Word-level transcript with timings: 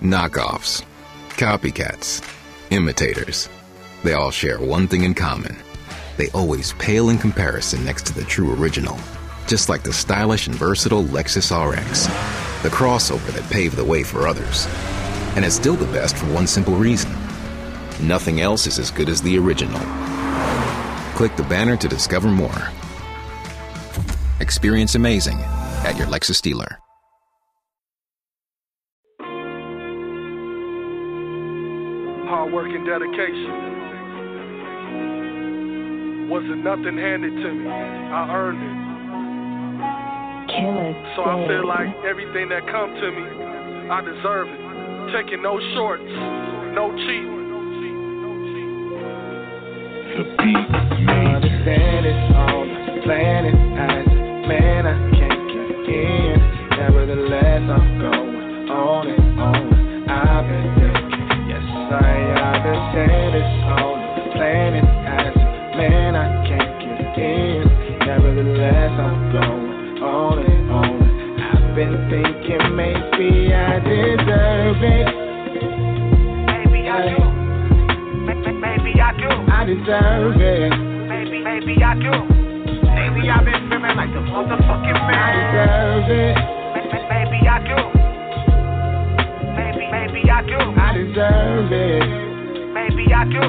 Knockoffs, 0.00 0.84
copycats, 1.30 2.22
imitators. 2.70 3.48
They 4.04 4.12
all 4.12 4.30
share 4.30 4.60
one 4.60 4.86
thing 4.86 5.04
in 5.04 5.14
common. 5.14 5.56
They 6.18 6.28
always 6.30 6.74
pale 6.74 7.08
in 7.08 7.16
comparison 7.16 7.82
next 7.82 8.04
to 8.06 8.14
the 8.14 8.24
true 8.24 8.54
original. 8.54 8.98
Just 9.46 9.70
like 9.70 9.82
the 9.82 9.94
stylish 9.94 10.48
and 10.48 10.56
versatile 10.56 11.02
Lexus 11.04 11.50
RX, 11.50 12.06
the 12.62 12.68
crossover 12.68 13.26
that 13.32 13.50
paved 13.50 13.76
the 13.76 13.84
way 13.84 14.02
for 14.02 14.28
others. 14.28 14.66
And 15.34 15.46
it's 15.46 15.56
still 15.56 15.76
the 15.76 15.86
best 15.86 16.16
for 16.16 16.26
one 16.26 16.46
simple 16.46 16.74
reason. 16.74 17.10
Nothing 18.02 18.42
else 18.42 18.66
is 18.66 18.78
as 18.78 18.90
good 18.90 19.08
as 19.08 19.22
the 19.22 19.38
original. 19.38 19.80
Click 21.14 21.34
the 21.36 21.46
banner 21.48 21.78
to 21.78 21.88
discover 21.88 22.28
more. 22.28 22.68
Experience 24.40 24.94
amazing 24.94 25.38
at 25.84 25.96
your 25.96 26.06
Lexus 26.06 26.42
dealer. 26.42 26.78
Hard 32.46 32.54
work 32.54 32.70
and 32.70 32.86
dedication. 32.86 33.50
Wasn't 36.30 36.62
nothing 36.62 36.96
handed 36.96 37.34
to 37.42 37.52
me. 37.52 37.68
I 37.68 38.30
earned 38.30 38.62
it. 38.62 38.76
So 41.16 41.24
I 41.24 41.44
feel 41.48 41.66
like 41.66 41.88
everything 42.08 42.48
that 42.50 42.62
come 42.70 42.94
to 42.94 43.10
me, 43.10 43.26
I 43.90 44.00
deserve 44.00 44.46
it. 44.46 44.60
Taking 45.12 45.42
no 45.42 45.58
shorts, 45.74 46.04
no 46.70 46.94
cheating. 46.94 47.34
The 50.16 50.22
beat 50.38 50.70
Understand 51.34 52.06
it's 52.06 52.32
on 52.32 52.68
the 52.68 53.02
planet 53.02 53.54
as 53.74 54.06
man 54.46 54.86
I 54.86 54.94
can't 55.18 55.48
get 55.50 55.66
in. 55.94 56.38
Nevertheless 56.78 57.62
I'm 57.68 57.98
going 57.98 58.15
deserve 73.96 74.82
it. 74.82 75.08
Maybe 76.46 76.88
I 76.88 77.16
do. 77.16 77.24
Maybe 78.26 78.92
I 79.00 79.10
do. 79.16 79.30
I 79.48 79.64
deserve 79.64 80.36
it. 80.36 80.70
Maybe, 81.08 81.38
maybe 81.40 81.74
I 81.82 81.94
do. 81.96 82.12
Lately 82.92 83.30
I've 83.30 83.44
been 83.44 83.68
feeling 83.68 83.96
like 83.96 84.12
the 84.12 84.20
motherfucking 84.20 85.00
man. 85.08 85.16
I 85.16 85.32
deserve 85.36 86.08
it. 86.12 86.36
Maybe 87.08 87.40
I 87.48 87.58
do. 87.64 87.78
Maybe, 89.56 89.84
maybe 89.88 90.20
I 90.28 90.40
do. 90.44 90.60
I 90.76 90.92
deserve 90.92 91.72
it. 91.72 92.04
Maybe 92.76 93.04
I 93.12 93.24
do. 93.24 93.44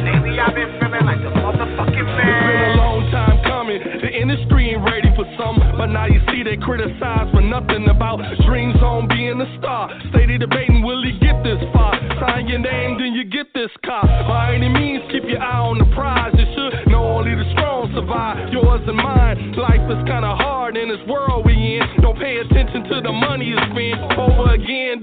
Lately 0.00 0.38
I've 0.40 0.54
been 0.54 0.70
feeling 0.80 1.04
like 1.04 1.20
the 1.20 1.32
motherfucking 1.36 2.08
man. 2.16 2.28
It's 2.28 2.46
been 2.46 2.62
a 2.70 2.80
long 2.80 3.10
time 3.10 3.42
coming. 3.44 3.80
The 3.82 4.08
industry 4.08 4.70
ain't 4.72 4.84
ready 4.84 5.10
for 5.16 5.26
some, 5.36 5.58
but 5.76 5.86
now 5.86 6.06
you 6.06 6.15
see 6.56 6.60
they 6.60 6.64
criticize 6.64 7.30
for 7.32 7.40
nothing 7.40 7.88
about 7.88 8.20
dreams 8.46 8.76
on 8.82 9.08
being 9.08 9.40
a 9.40 9.58
star. 9.58 9.90
Steady 10.10 10.38
debating, 10.38 10.82
will 10.82 11.02
he 11.02 11.18
get 11.18 11.42
this 11.42 11.58
far? 11.72 11.94
Sign 12.20 12.48
your 12.48 12.58
name, 12.58 12.98
then 12.98 13.12
you 13.12 13.24
get 13.24 13.52
this 13.54 13.70
car. 13.84 14.04
By 14.28 14.54
any 14.54 14.68
means, 14.68 15.02
keep 15.12 15.24
your 15.24 15.42
eye 15.42 15.58
on 15.58 15.78
the 15.78 15.88
prize. 15.94 16.34
You 16.36 16.46
should 16.54 16.88
know 16.88 17.04
only 17.04 17.34
the 17.34 17.50
strong 17.52 17.92
survive. 17.94 18.52
Yours 18.52 18.82
and 18.86 18.96
mine. 18.96 19.52
Life 19.56 19.84
is 19.90 20.02
kinda 20.06 20.34
hard 20.36 20.76
in 20.76 20.88
this 20.88 21.00
world 21.06 21.44
we 21.44 21.54
in. 21.54 22.02
Don't 22.02 22.18
pay 22.18 22.38
attention 22.38 22.84
to 22.84 23.00
the 23.00 23.12
money 23.12 23.46
you 23.46 23.58
spend. 23.72 24.18
Over 24.18 24.54
again, 24.54 25.00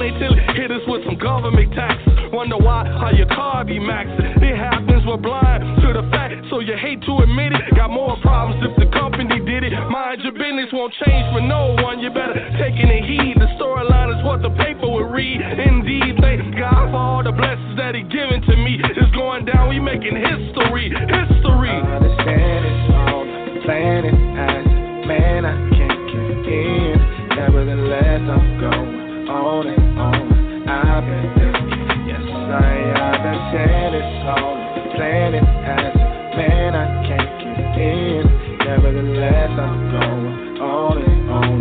fine 0.00 0.16
it 0.16 0.56
hit 0.56 0.70
us 0.72 0.80
with 0.88 1.04
some 1.04 1.18
government 1.20 1.72
taxes. 1.76 2.32
Wonder 2.32 2.56
why 2.56 2.88
how 2.88 3.12
your 3.12 3.28
car 3.28 3.64
be 3.64 3.76
maxing. 3.76 4.40
It 4.40 4.56
happens, 4.56 5.04
we're 5.04 5.20
blind 5.20 5.60
to 5.84 5.92
the 5.92 6.08
fact, 6.08 6.32
so 6.48 6.60
you 6.60 6.72
hate 6.80 7.04
to 7.04 7.20
admit 7.20 7.52
it. 7.52 7.76
Got 7.76 7.90
more 7.90 8.16
problems 8.22 8.64
if 8.64 8.72
the 8.80 8.88
company 8.96 9.40
did 9.44 9.64
it. 9.64 9.72
Mind 9.90 10.22
your 10.24 10.32
business 10.32 10.72
won't 10.72 10.94
change 11.04 11.26
for 11.36 11.44
no 11.44 11.76
one. 11.84 12.00
You 12.00 12.08
better 12.08 12.32
take 12.56 12.80
it 12.80 12.88
in 12.88 13.02
heed. 13.04 13.36
The 13.36 13.50
storyline 13.60 14.16
is 14.16 14.24
what 14.24 14.40
the 14.40 14.50
paper 14.56 14.88
would 14.88 15.12
read. 15.12 15.40
Indeed, 15.40 16.16
thank 16.20 16.56
God 16.56 16.88
for 16.88 17.00
all 17.00 17.22
the 17.24 17.32
blessings 17.32 17.76
that 17.76 17.94
He 17.94 18.02
given 18.08 18.40
to 18.40 18.56
me. 18.56 18.80
It's 18.80 19.12
going 19.12 19.44
down, 19.44 19.68
we 19.68 19.80
making 19.80 20.16
history, 20.16 20.88
history. 20.88 21.76
Understand 21.76 22.64
it's 22.64 23.68
as 23.68 24.64
man 25.04 25.44
I 25.44 25.56
can't 25.76 26.02
get 26.08 26.48
in. 26.48 26.96
Nevertheless 27.36 28.22
I'm 28.24 28.60
going 28.60 28.99
on 29.30 29.66
and 29.66 29.98
on. 29.98 30.68
I've 30.68 31.06
been 31.06 31.30
thinking, 31.38 32.10
yes 32.10 32.26
I 32.50 32.74
understand 33.14 33.94
it's 33.94 34.26
the 34.26 34.82
planet 34.98 35.46
as 35.46 35.94
man 36.34 36.74
I 36.74 36.86
can't 37.06 37.30
get 37.38 37.78
in. 37.78 38.26
Nevertheless 38.66 39.54
I'm 39.54 39.78
going 39.94 40.58
on 40.58 40.96
and 40.98 41.30
on. 41.30 41.58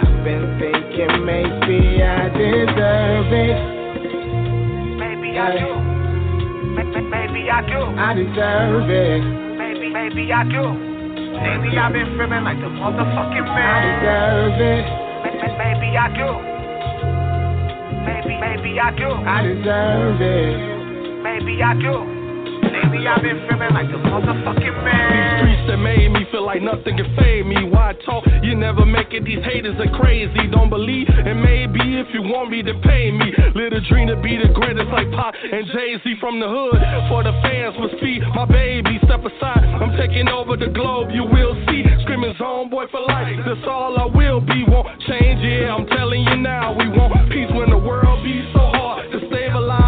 I've 0.00 0.24
been 0.24 0.44
thinking 0.56 1.24
maybe 1.28 2.02
I 2.02 2.32
deserve 2.32 3.32
it. 3.36 3.60
Maybe 4.96 5.36
I 5.36 5.60
do. 5.60 5.72
Maybe 6.72 7.50
I 7.52 7.60
do. 7.68 7.80
I 8.00 8.14
deserve 8.16 8.88
it. 8.88 9.20
Maybe, 9.60 9.92
maybe 9.92 10.32
I 10.32 10.44
do. 10.48 10.64
Lately 11.36 11.76
I've 11.76 11.92
been 11.92 12.16
feeling 12.16 12.44
like 12.44 12.60
the 12.60 12.72
motherfucking 12.72 13.44
man. 13.44 13.60
I 13.60 14.00
deserve 14.00 14.60
it. 14.60 14.84
Maybe 15.56 15.96
I 15.96 16.08
do. 16.16 16.59
Maybe, 18.04 18.38
maybe 18.40 18.80
I 18.80 18.90
do. 18.96 19.10
I 19.10 19.42
deserve 19.42 20.20
it. 20.20 21.22
Maybe 21.22 21.62
I 21.62 21.74
do. 21.74 22.19
Lately 22.90 23.06
I've 23.06 23.22
been 23.22 23.38
feeling 23.46 23.70
like 23.70 23.86
the 23.86 24.02
motherfucking 24.02 24.82
man. 24.82 25.38
Streets 25.38 25.62
that 25.70 25.78
made 25.78 26.10
me 26.10 26.26
feel 26.34 26.42
like 26.42 26.60
nothing 26.60 26.98
can 26.98 27.06
fade 27.14 27.46
me. 27.46 27.62
Why 27.70 27.94
talk? 28.04 28.26
You 28.42 28.56
never 28.58 28.84
make 28.84 29.14
it. 29.14 29.22
These 29.22 29.46
haters 29.46 29.78
are 29.78 29.94
crazy. 29.94 30.50
Don't 30.50 30.70
believe, 30.70 31.06
and 31.06 31.38
maybe 31.38 32.02
if 32.02 32.10
you 32.10 32.22
want 32.26 32.50
me 32.50 32.66
to 32.66 32.74
pay 32.82 33.14
me. 33.14 33.30
Little 33.54 33.78
dream 33.86 34.08
to 34.10 34.18
be 34.18 34.42
the 34.42 34.50
greatest 34.50 34.90
like 34.90 35.06
Pop 35.14 35.38
and 35.38 35.70
Jay 35.70 36.02
Z 36.02 36.18
from 36.18 36.42
the 36.42 36.50
hood. 36.50 36.82
For 37.06 37.22
the 37.22 37.30
fans 37.46 37.78
must 37.78 37.94
feed 38.02 38.26
my 38.34 38.44
baby. 38.50 38.98
Step 39.06 39.22
aside, 39.22 39.62
I'm 39.78 39.94
taking 39.94 40.26
over 40.26 40.56
the 40.56 40.74
globe. 40.74 41.14
You 41.14 41.22
will 41.22 41.54
see, 41.70 41.86
screaming 42.02 42.34
homeboy 42.42 42.90
for 42.90 43.06
life. 43.06 43.38
That's 43.46 43.62
all 43.70 43.94
I 44.02 44.10
will 44.10 44.40
be. 44.42 44.66
Won't 44.66 44.90
change, 45.06 45.38
yeah. 45.46 45.78
I'm 45.78 45.86
telling 45.86 46.26
you 46.26 46.42
now, 46.42 46.74
we 46.74 46.90
want 46.90 47.14
peace 47.30 47.54
when 47.54 47.70
the 47.70 47.78
world 47.78 48.24
be 48.26 48.42
so 48.50 48.66
hard 48.74 49.19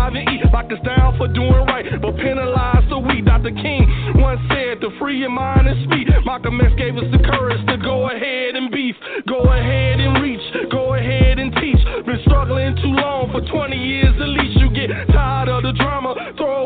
alive 0.03 0.15
and 0.15 0.29
eat. 0.29 0.43
Us 0.53 0.79
down 0.87 1.19
for 1.19 1.29
doing 1.29 1.67
right, 1.67 1.85
but 2.01 2.17
penalize 2.17 2.89
the 2.89 2.99
weak. 2.99 3.27
Dr. 3.27 3.51
King 3.51 3.85
once 4.17 4.41
said 4.49 4.81
to 4.81 4.89
free 4.99 5.19
your 5.19 5.29
mind 5.29 5.67
and 5.67 5.77
speak. 5.85 6.07
Malcolm 6.25 6.61
X 6.61 6.73
gave 6.79 6.97
us 6.97 7.05
the 7.11 7.19
courage 7.19 7.61
to 7.67 7.77
go 7.79 8.09
ahead 8.09 8.55
and 8.55 8.71
beef. 8.71 8.95
Go 9.29 9.43
ahead 9.43 10.01
and 10.01 10.23
reach. 10.23 10.41
Go 10.71 10.95
ahead 10.95 11.39
and 11.39 11.53
teach. 11.57 11.83
Been 12.07 12.21
struggling 12.25 12.77
too 12.77 12.95
long 12.95 13.29
for 13.33 13.43
20 13.43 13.77
years 13.77 14.15
at 14.17 14.29
least. 14.29 14.57
You 14.61 14.71
get 14.71 14.89
tired 15.12 15.49
of 15.49 15.62
the 15.65 15.73
drama. 15.73 16.15
Throw 16.37 16.62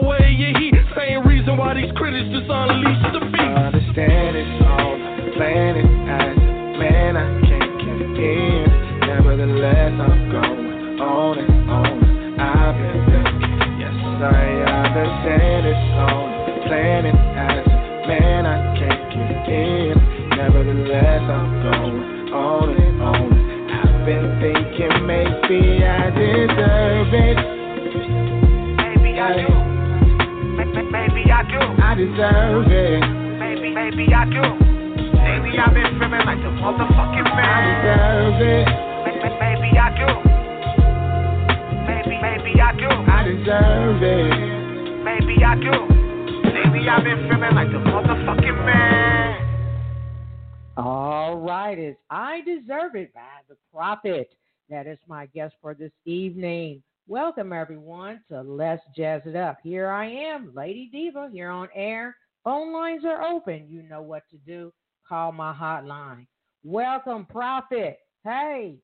Profit. 54.06 54.28
That 54.70 54.86
is 54.86 54.98
my 55.08 55.26
guest 55.26 55.54
for 55.60 55.74
this 55.74 55.92
evening. 56.04 56.82
Welcome, 57.08 57.52
everyone, 57.52 58.20
to 58.30 58.40
Let's 58.40 58.82
Jazz 58.96 59.22
It 59.26 59.34
Up. 59.36 59.58
Here 59.62 59.88
I 59.88 60.06
am, 60.08 60.52
Lady 60.54 60.88
Diva, 60.92 61.28
here 61.32 61.50
on 61.50 61.68
air. 61.74 62.16
Phone 62.44 62.72
lines 62.72 63.04
are 63.04 63.24
open. 63.24 63.66
You 63.68 63.82
know 63.82 64.02
what 64.02 64.22
to 64.30 64.36
do. 64.38 64.72
Call 65.08 65.32
my 65.32 65.52
hotline. 65.52 66.26
Welcome, 66.62 67.26
Profit. 67.26 67.98
Hey. 68.22 68.76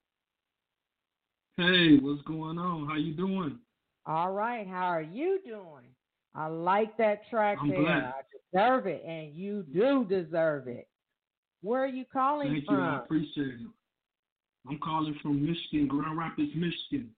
Hey, 1.56 1.98
what's 2.00 2.22
going 2.22 2.58
on? 2.58 2.88
How 2.88 2.96
you 2.96 3.14
doing? 3.14 3.58
All 4.06 4.32
right. 4.32 4.66
How 4.66 4.86
are 4.86 5.02
you 5.02 5.40
doing? 5.46 5.86
I 6.34 6.46
like 6.46 6.96
that 6.96 7.28
track 7.30 7.58
I'm 7.60 7.68
there. 7.68 7.80
blessed. 7.82 8.06
I 8.54 8.58
deserve 8.58 8.86
it, 8.86 9.04
and 9.06 9.34
you 9.34 9.64
do 9.72 10.04
deserve 10.04 10.66
it. 10.66 10.88
Where 11.60 11.84
are 11.84 11.88
you 11.88 12.04
calling 12.12 12.52
Thank 12.52 12.66
from? 12.66 12.76
you. 12.76 12.80
I 12.80 12.98
appreciate 12.98 13.46
it. 13.46 13.66
I'm 14.68 14.78
calling 14.78 15.16
from 15.22 15.44
Michigan, 15.44 15.88
Grand 15.88 16.16
Rapids, 16.16 16.52
Michigan. 16.54 17.10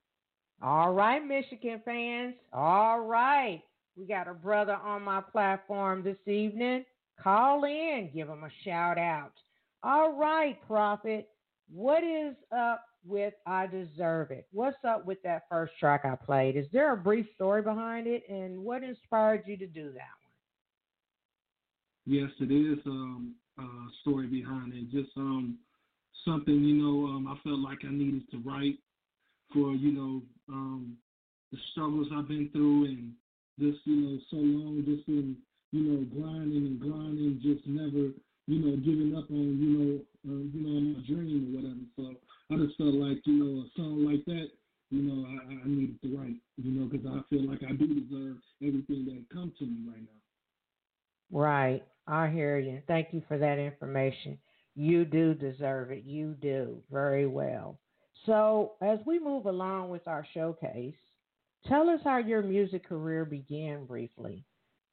All 0.63 0.93
right, 0.93 1.25
Michigan 1.25 1.83
fans. 1.85 2.35
All 2.53 3.01
right. 3.01 3.63
We 3.97 4.07
got 4.07 4.29
a 4.29 4.35
brother 4.35 4.77
on 4.77 5.03
my 5.03 5.21
platform 5.21 6.03
this 6.03 6.17
evening. 6.27 6.85
Call 7.23 7.65
in, 7.65 8.11
give 8.15 8.29
him 8.29 8.45
a 8.45 8.51
shout 8.65 8.99
out. 8.99 9.33
All 9.83 10.13
right, 10.17 10.59
Profit. 10.67 11.29
What 11.71 12.03
is 12.03 12.35
up 12.57 12.85
with 13.07 13.35
I 13.47 13.67
Deserve 13.67 14.31
It? 14.31 14.47
What's 14.51 14.83
up 14.87 15.07
with 15.07 15.23
that 15.23 15.43
first 15.49 15.75
track 15.79 16.05
I 16.05 16.17
played? 16.17 16.57
Is 16.57 16.67
there 16.73 16.93
a 16.93 16.97
brief 16.97 17.27
story 17.35 17.63
behind 17.63 18.07
it? 18.07 18.25
And 18.29 18.59
what 18.59 18.83
inspired 18.83 19.43
you 19.47 19.57
to 19.59 19.67
do 19.67 19.93
that 19.93 19.93
one? 19.93 20.33
Yes, 22.07 22.31
it 22.41 22.51
is 22.51 22.79
um, 22.87 23.35
a 23.59 23.63
story 24.01 24.27
behind 24.27 24.75
it. 24.75 24.91
Just 24.91 25.17
um, 25.17 25.59
something, 26.25 26.55
you 26.55 26.75
know, 26.75 27.07
um, 27.07 27.27
I 27.29 27.37
felt 27.43 27.61
like 27.61 27.79
I 27.85 27.93
needed 27.93 28.31
to 28.31 28.39
write 28.39 28.79
for, 29.53 29.73
you 29.73 29.93
know, 29.93 30.23
um, 30.49 30.97
the 31.53 31.59
struggles 31.73 32.09
I've 32.15 32.29
been 32.29 32.51
through 32.53 32.87
and 32.87 33.13
just, 33.59 33.79
you 33.85 33.97
know, 33.97 34.19
so 34.31 34.37
long 34.37 34.83
just 34.87 35.07
been, 35.07 35.37
you 35.73 35.83
know, 35.83 36.05
grinding 36.21 36.67
and 36.67 36.81
grinding, 36.81 37.41
just 37.43 37.67
never, 37.67 38.11
you 38.47 38.59
know, 38.59 38.77
giving 38.77 39.15
up 39.17 39.31
on, 39.31 39.59
you 39.59 39.71
know, 39.79 40.01
uh, 40.27 40.43
you 40.53 40.61
know, 40.61 40.99
my 40.99 41.07
dream 41.07 41.55
or 41.55 41.61
whatever. 41.61 41.85
So 41.97 42.55
I 42.55 42.65
just 42.65 42.77
felt 42.77 42.95
like, 42.95 43.21
you 43.27 43.35
know, 43.35 43.63
a 43.63 43.67
song 43.77 44.05
like 44.05 44.25
that, 44.27 44.49
you 44.91 45.03
know, 45.03 45.27
I, 45.27 45.53
I 45.53 45.69
needed 45.69 46.01
to 46.03 46.17
write, 46.17 46.37
you 46.57 46.71
know, 46.71 46.87
because 46.87 47.07
I 47.07 47.21
feel 47.31 47.49
like 47.49 47.63
I 47.63 47.73
do 47.73 47.87
deserve 47.87 48.37
everything 48.63 49.05
that 49.07 49.25
come 49.33 49.53
to 49.59 49.65
me 49.67 49.79
right 49.89 50.03
now. 50.03 50.21
Right. 51.31 51.85
I 52.07 52.29
hear 52.29 52.59
you. 52.59 52.83
Thank 52.87 53.09
you 53.13 53.23
for 53.29 53.39
that 53.39 53.59
information. 53.59 54.39
You 54.77 55.05
do 55.05 55.35
deserve 55.35 55.91
it. 55.91 56.05
You 56.05 56.35
do. 56.41 56.83
Very 56.91 57.27
well. 57.27 57.79
So, 58.27 58.73
as 58.81 58.99
we 59.07 59.19
move 59.19 59.47
along 59.47 59.91
with 59.91 60.07
our 60.09 60.27
showcase, 60.35 60.95
tell 61.67 61.89
us 61.91 62.01
how 62.03 62.19
your 62.19 62.43
music 62.43 62.89
career 62.89 63.25
began 63.25 63.85
briefly. 63.85 64.45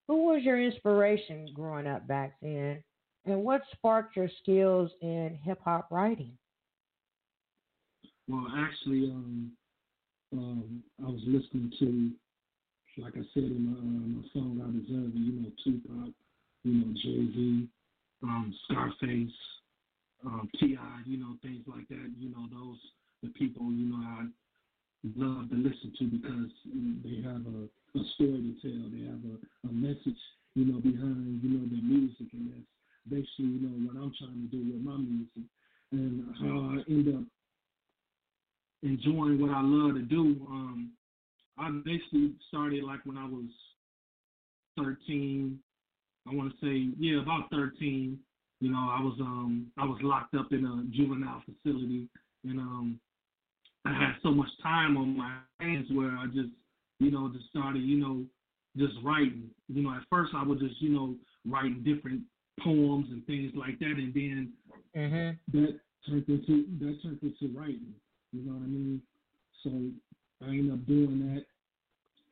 Who 0.07 0.25
was 0.25 0.43
your 0.43 0.61
inspiration 0.61 1.49
growing 1.53 1.87
up 1.87 2.07
back 2.07 2.35
then? 2.41 2.83
And 3.25 3.43
what 3.43 3.61
sparked 3.73 4.15
your 4.15 4.29
skills 4.41 4.91
in 5.01 5.37
hip 5.43 5.59
hop 5.63 5.87
writing? 5.91 6.37
Well, 8.27 8.47
actually, 8.55 9.09
um, 9.11 9.51
um, 10.33 10.83
I 11.01 11.07
was 11.07 11.21
listening 11.25 11.71
to, 11.79 13.01
like 13.01 13.13
I 13.15 13.21
said 13.33 13.43
in 13.43 13.65
my, 13.65 13.77
uh, 13.77 13.83
my 13.83 14.27
song 14.33 14.61
"I 14.61 14.71
Deserve 14.71 15.15
It," 15.15 15.19
you 15.19 15.41
know, 15.41 15.51
Tupac, 15.63 16.13
you 16.63 16.73
know, 16.73 16.93
Jay 16.93 17.33
Z, 17.33 17.67
um, 18.23 18.53
Scarface, 18.65 19.31
um, 20.25 20.49
T.I., 20.59 21.01
you 21.05 21.17
know, 21.17 21.35
things 21.41 21.63
like 21.67 21.87
that. 21.89 22.09
You 22.19 22.29
know, 22.29 22.47
those 22.51 22.77
the 23.23 23.29
people 23.29 23.71
you 23.71 23.85
know 23.89 23.97
I 23.97 24.25
love 25.15 25.49
to 25.49 25.55
listen 25.55 25.93
to 25.99 26.05
because 26.05 26.51
they 27.03 27.21
have 27.23 27.41
a, 27.45 27.99
a 27.99 28.03
story 28.15 28.41
to 28.41 28.53
tell. 28.61 28.89
They 28.89 29.05
have 29.05 29.21
a, 29.25 29.67
a 29.69 29.71
message, 29.71 30.19
you 30.55 30.65
know, 30.65 30.79
behind 30.79 31.41
you 31.43 31.49
know 31.49 31.65
their 31.69 31.83
music, 31.83 32.27
and 32.33 32.51
that's 32.51 32.69
basically 33.09 33.45
you 33.45 33.61
know 33.61 33.87
what 33.87 34.01
I'm 34.01 34.13
trying 34.17 34.49
to 34.49 34.55
do 34.55 34.73
with 34.73 34.81
my 34.81 34.97
music 34.97 35.49
and 35.91 36.25
how 36.39 36.77
I 36.77 36.91
end 36.91 37.15
up 37.15 37.23
enjoying 38.83 39.41
what 39.41 39.51
I 39.51 39.61
love 39.61 39.95
to 39.95 40.01
do. 40.01 40.45
Um, 40.49 40.91
I 41.57 41.69
basically 41.83 42.33
started 42.47 42.83
like 42.83 43.05
when 43.05 43.17
I 43.17 43.25
was 43.25 43.45
13. 44.77 45.59
I 46.27 46.35
want 46.35 46.53
to 46.53 46.65
say 46.65 46.93
yeah, 46.99 47.21
about 47.21 47.49
13. 47.51 48.17
You 48.61 48.71
know, 48.71 48.89
I 48.91 49.01
was 49.01 49.17
um 49.21 49.71
I 49.77 49.85
was 49.85 49.99
locked 50.03 50.35
up 50.35 50.53
in 50.53 50.65
a 50.65 50.85
juvenile 50.95 51.43
facility, 51.45 52.07
and 52.45 52.59
um 52.59 52.99
I 53.85 53.93
had 53.93 54.13
so 54.23 54.31
much 54.31 54.49
time 54.63 54.97
on 54.97 55.17
my 55.17 55.39
hands 55.59 55.87
where 55.91 56.17
I 56.17 56.27
just 56.27 56.49
you 56.99 57.11
know 57.11 57.31
just 57.33 57.49
started 57.49 57.83
you 57.83 57.97
know 57.99 58.23
just 58.77 58.93
writing. 59.03 59.49
You 59.67 59.83
know, 59.83 59.91
at 59.91 60.03
first 60.09 60.33
I 60.35 60.43
was 60.43 60.59
just 60.59 60.81
you 60.81 60.89
know 60.89 61.15
writing 61.47 61.83
different 61.83 62.21
poems 62.63 63.07
and 63.11 63.25
things 63.25 63.51
like 63.55 63.79
that, 63.79 63.85
and 63.97 64.13
then 64.13 64.53
Mm-hmm. 64.95 65.31
that 65.53 65.79
turned 66.07 66.29
into 66.29 66.65
that 66.79 66.99
turned 67.03 67.19
into 67.23 67.57
writing. 67.57 67.93
You 68.31 68.43
know 68.45 68.53
what 68.53 68.63
I 68.63 68.67
mean? 68.67 69.01
So 69.63 69.71
I 70.45 70.49
ended 70.49 70.73
up 70.73 70.85
doing 70.87 71.19
that, 71.35 71.45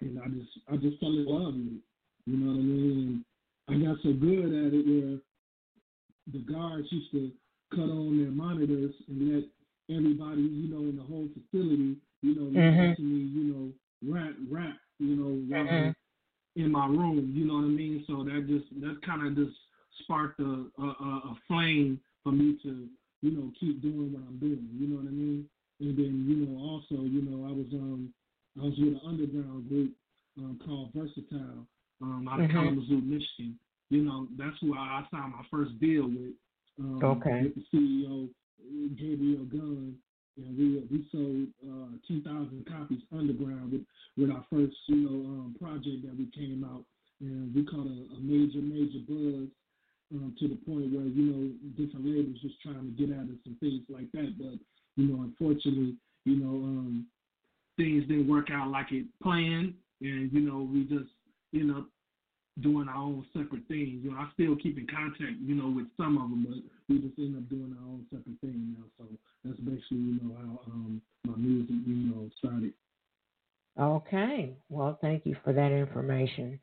and 0.02 0.20
I 0.20 0.28
just 0.30 0.52
I 0.72 0.78
just 0.78 1.00
fell 1.00 1.10
in 1.10 1.26
love 1.26 1.54
with 1.56 1.68
it. 1.74 1.81
You 2.26 2.38
know 2.38 2.52
what 2.52 2.60
I 2.60 2.64
mean? 2.64 3.26
And 3.68 3.86
I 3.86 3.88
got 3.90 4.02
so 4.04 4.14
good 4.14 4.46
at 4.46 4.74
it 4.74 4.86
where 4.86 5.20
the 6.31 6.40
guards 6.40 6.88
used 6.92 7.12
to 7.12 7.31
cut 7.72 7.90
on 7.90 8.18
their 8.18 8.31
monitors 8.31 8.94
and 9.08 9.34
let 9.34 9.44
everybody, 9.96 10.42
you 10.42 10.70
know, 10.70 10.80
in 10.90 10.96
the 10.98 11.04
whole 11.04 11.28
facility, 11.34 11.98
you 12.22 12.36
know, 12.36 12.50
Mhm. 12.54 12.96
to 12.96 13.02
me, 13.02 13.20
you 13.34 13.44
know, 13.54 14.14
rap, 14.14 14.34
rap, 14.50 14.78
you 15.00 15.16
know, 15.16 15.56
Mhm. 15.56 15.96
In 16.56 16.72
my 16.72 16.88
room. 16.88 17.31
You 17.36 17.46
know 17.46 17.56
what 17.56 17.66
I 17.66 17.68
mean? 17.68 18.04
So 18.08 18.24
that 18.24 18.46
just 18.48 18.68
that 18.81 19.02
kind 19.06 19.26
of 19.26 19.36
just 19.36 19.56
sparked 20.02 20.40
a, 20.40 20.66
a 20.80 20.84
a 20.84 21.38
flame 21.48 22.00
for 22.24 22.31
me 22.31 22.58
to, 22.64 22.88
you 23.22 23.31
know, 23.31 23.52
keep 23.60 23.81
doing 23.81 24.12
what 24.14 24.24
I'm 24.28 24.38
doing. 24.40 24.68
You 24.78 24.88
know 24.88 24.98
what 24.98 25.08
I 25.08 25.12
mean? 25.12 25.48
And 25.80 25.98
then, 25.98 26.26
you 26.28 26.36
know, 26.46 26.60
also, 26.62 27.04
you 27.04 27.22
know, 27.22 27.48
I 27.48 27.52
was 27.52 27.68
um 27.74 28.14
I 28.60 28.64
was 28.66 28.78
with 28.80 28.90
an 28.96 29.02
underground 29.06 29.70
group 29.70 29.94
um, 30.38 30.60
called 30.66 30.92
Versatile 30.94 31.66
um, 32.02 32.28
out 32.28 32.40
of 32.40 32.48
Mhm. 32.48 32.52
Kalamazoo, 32.52 33.02
Michigan. 33.02 33.58
You 33.89 34.03
know, 34.03 34.27
that's 34.38 34.56
who 34.62 34.75
I, 34.75 35.03
signed 35.12 35.33
my 35.33 35.44
first 35.50 35.80
deal 35.80 36.07
with. 36.07 36.33
Um, 36.80 37.03
Okay. 37.03 37.44
With 37.44 37.56
the 37.56 37.77
CEO 37.77 38.30
Gabriel 38.97 39.45
Gunn, 39.45 39.95
and 40.38 40.57
we 40.57 40.83
we 40.91 41.06
sold 41.12 41.47
uh, 41.65 41.97
2,000 42.07 42.65
copies 42.68 43.01
underground 43.12 43.71
with 43.71 43.81
with 44.18 44.30
our 44.30 44.45
first 44.50 44.75
you 44.88 44.97
know 44.97 45.18
um, 45.30 45.56
project 45.59 46.06
that 46.06 46.15
we 46.18 46.30
came 46.31 46.63
out, 46.63 46.83
and 47.21 47.53
we 47.53 47.63
caught 47.65 47.88
a, 47.88 48.00
a 48.15 48.19
major 48.21 48.62
major 48.62 49.00
buzz 49.07 49.50
um, 50.13 50.35
to 50.39 50.47
the 50.47 50.56
point 50.68 50.94
where 50.94 51.06
you 51.06 51.25
know 51.31 51.51
different 51.77 52.06
labels 52.06 52.39
just 52.42 52.62
trying 52.62 52.95
to 52.95 52.95
get 52.95 53.15
at 53.15 53.24
us 53.24 53.42
and 53.45 53.59
things 53.59 53.83
like 53.89 54.12
that. 54.13 54.35
But 54.38 54.59
you 54.95 55.07
know, 55.07 55.24
unfortunately, 55.24 55.95
you 56.25 56.35
know, 56.38 56.56
um, 56.56 57.07
things 57.77 58.07
didn't 58.07 58.27
work 58.27 58.50
out 58.51 58.69
like 58.69 58.92
it 58.92 59.06
planned, 59.23 59.73
and 60.02 60.31
you 60.31 60.42
know, 60.42 60.61
we 60.61 60.83
just 60.83 61.11
end 61.54 61.71
up 61.71 61.87
doing 62.61 62.87
our 62.87 62.95
own 62.95 63.25
separate 63.33 63.68
things. 63.68 64.04
You 64.04 64.11
know, 64.11 64.18
I 64.18 64.30
still 64.33 64.56
keep 64.56 64.78
in 64.78 64.87
contact, 64.87 65.39
you 65.44 65.56
know, 65.56 65.69
with 65.69 65.87
some 65.97 66.18
of 66.18 66.30
them, 66.30 66.45
but 66.47 66.59
we 66.94 67.01
just 67.01 67.18
end 67.19 67.37
up 67.37 67.49
doing 67.49 67.75
our 67.80 67.87
own 67.87 68.06
separate 68.09 68.39
thing 68.42 68.75
now. 68.78 68.85
So 68.97 69.06
that's 69.44 69.59
basically, 69.59 69.97
you 69.97 70.19
know, 70.23 70.35
how 70.35 70.71
um, 70.71 71.01
my 71.25 71.35
music, 71.37 71.75
you 71.85 71.95
know, 71.95 72.30
started. 72.37 72.73
Okay. 73.80 74.57
Well, 74.69 74.97
thank 75.01 75.25
you 75.25 75.35
for 75.44 75.54
that 75.54 75.71
information. 75.71 76.59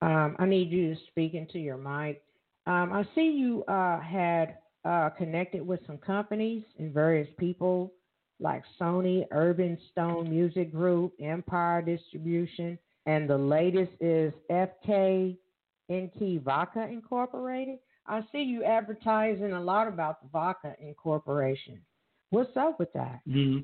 Um, 0.00 0.36
I 0.38 0.46
need 0.46 0.70
you 0.70 0.94
to 0.94 1.00
speak 1.08 1.34
into 1.34 1.58
your 1.58 1.76
mic. 1.76 2.22
Um, 2.66 2.92
I 2.92 3.04
see 3.14 3.30
you 3.30 3.64
uh, 3.64 4.00
had 4.00 4.58
uh, 4.84 5.10
connected 5.10 5.66
with 5.66 5.80
some 5.86 5.98
companies 5.98 6.64
and 6.78 6.92
various 6.92 7.28
people 7.38 7.92
like 8.40 8.62
Sony, 8.80 9.24
Urban 9.30 9.78
Stone 9.92 10.28
Music 10.28 10.72
Group, 10.72 11.12
Empire 11.20 11.82
Distribution, 11.82 12.78
and 13.06 13.28
the 13.28 13.38
latest 13.38 13.92
is 14.00 14.32
FK 14.50 15.36
NT 15.90 16.42
Vodka 16.42 16.86
Incorporated. 16.90 17.78
I 18.06 18.22
see 18.32 18.42
you 18.42 18.64
advertising 18.64 19.52
a 19.52 19.60
lot 19.60 19.88
about 19.88 20.22
the 20.22 20.28
Vodka 20.28 20.74
Incorporation. 20.80 21.80
What's 22.30 22.56
up 22.56 22.78
with 22.78 22.92
that? 22.94 23.20
Mm-hmm. 23.28 23.60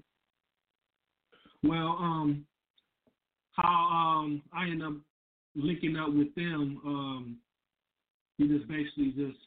Well, 1.69 1.97
um, 2.01 2.47
how 3.53 4.23
um, 4.23 4.43
I 4.53 4.65
end 4.65 4.83
up 4.83 4.93
linking 5.57 5.97
up 5.97 6.13
with 6.13 6.35
them, 6.35 6.81
um, 6.85 7.37
he 8.37 8.47
just 8.47 8.69
basically 8.69 9.13
just 9.17 9.39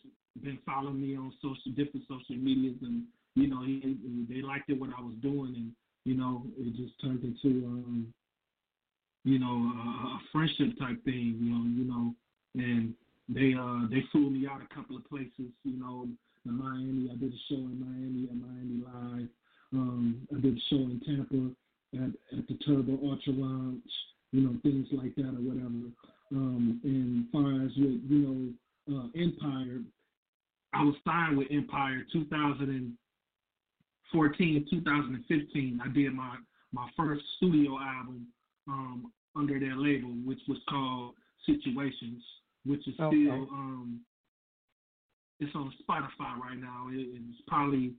been 0.44 0.60
following 0.66 1.02
me 1.02 1.16
on 1.16 1.32
social 1.42 1.72
different 1.76 2.06
social 2.08 2.36
medias, 2.36 2.78
and 2.82 3.04
you 3.36 3.48
know, 3.48 3.64
he, 3.64 3.98
they 4.30 4.42
liked 4.42 4.70
it 4.70 4.80
what 4.80 4.90
I 4.98 5.02
was 5.02 5.16
doing, 5.22 5.54
and 5.56 5.72
you 6.04 6.16
know, 6.16 6.44
it 6.58 6.76
just 6.76 7.00
turned 7.02 7.24
into 7.24 7.66
um, 7.66 8.14
you 9.24 9.40
know, 9.40 9.48
a, 9.48 10.20
friendship 10.32 10.78
type 10.80 11.04
thing, 11.06 11.38
you 11.40 11.52
know, 11.52 11.64
you 11.66 11.86
know, 11.86 12.16
and 12.56 12.96
they 13.30 13.54
uh 13.58 13.88
they 13.90 14.04
flew 14.12 14.30
me 14.30 14.46
out 14.48 14.62
a 14.62 14.68
couple 14.74 14.98
of 14.98 15.08
places, 15.08 15.54
you 15.64 15.80
know, 15.80 16.08
in 16.46 16.58
Miami. 16.58 17.10
I 17.12 17.16
did 17.16 17.32
a 17.32 17.38
show 17.50 17.56
in 17.56 17.80
Miami 17.80 18.28
at 18.30 18.36
Miami 18.36 18.84
Live. 18.84 19.30
Um, 19.74 20.28
I 20.36 20.40
did 20.40 20.58
a 20.58 20.62
show 20.70 20.78
in 20.78 21.00
Tampa 21.06 21.52
at, 21.96 22.12
at 22.38 22.48
the 22.48 22.56
Turbo 22.66 23.00
Ultra 23.04 23.34
Lounge, 23.34 23.84
you 24.32 24.42
know, 24.42 24.56
things 24.64 24.88
like 24.92 25.14
that 25.16 25.30
or 25.30 25.42
whatever. 25.42 25.92
Um, 26.34 26.80
and 26.84 27.30
far 27.32 27.62
as 27.64 27.72
with, 27.78 28.02
you 28.10 28.20
know, 28.20 28.54
uh, 28.98 29.08
Empire, 29.16 29.82
I 30.74 30.84
was 30.84 30.96
signed 31.06 31.38
with 31.38 31.48
Empire 31.52 32.06
2014, 32.12 34.66
2015. 34.70 35.82
I 35.84 35.88
did 35.90 36.14
my 36.14 36.38
my 36.74 36.90
first 36.96 37.22
studio 37.38 37.78
album 37.78 38.28
um, 38.68 39.12
under 39.36 39.60
their 39.60 39.76
label, 39.76 40.10
which 40.26 40.40
was 40.48 40.58
called 40.70 41.16
Situations, 41.46 42.24
which 42.66 42.88
is 42.88 42.94
Okay. 43.00 43.16
still 43.26 43.48
um, 43.52 44.02
it's 45.40 45.56
on 45.56 45.74
Spotify 45.82 46.38
right 46.38 46.58
now. 46.58 46.88
It, 46.92 47.08
it's 47.14 47.42
probably, 47.48 47.94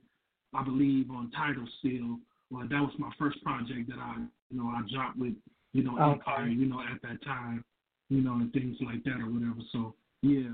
I 0.54 0.62
believe, 0.62 1.10
on 1.10 1.30
Tidal 1.32 1.66
still. 1.80 2.18
Well, 2.50 2.68
that 2.68 2.80
was 2.80 2.92
my 2.98 3.10
first 3.18 3.42
project 3.42 3.88
that 3.88 3.98
I, 3.98 4.16
you 4.50 4.58
know, 4.58 4.68
I 4.68 4.82
dropped 4.92 5.18
with, 5.18 5.34
you 5.72 5.82
know, 5.82 5.98
Okay. 5.98 6.12
Empire, 6.12 6.46
you 6.46 6.66
know, 6.66 6.80
at 6.80 7.00
that 7.02 7.22
time, 7.24 7.64
you 8.10 8.20
know, 8.20 8.34
and 8.34 8.52
things 8.52 8.76
like 8.84 9.02
that 9.04 9.20
or 9.20 9.26
whatever. 9.32 9.60
So 9.72 9.94
yeah, 10.22 10.50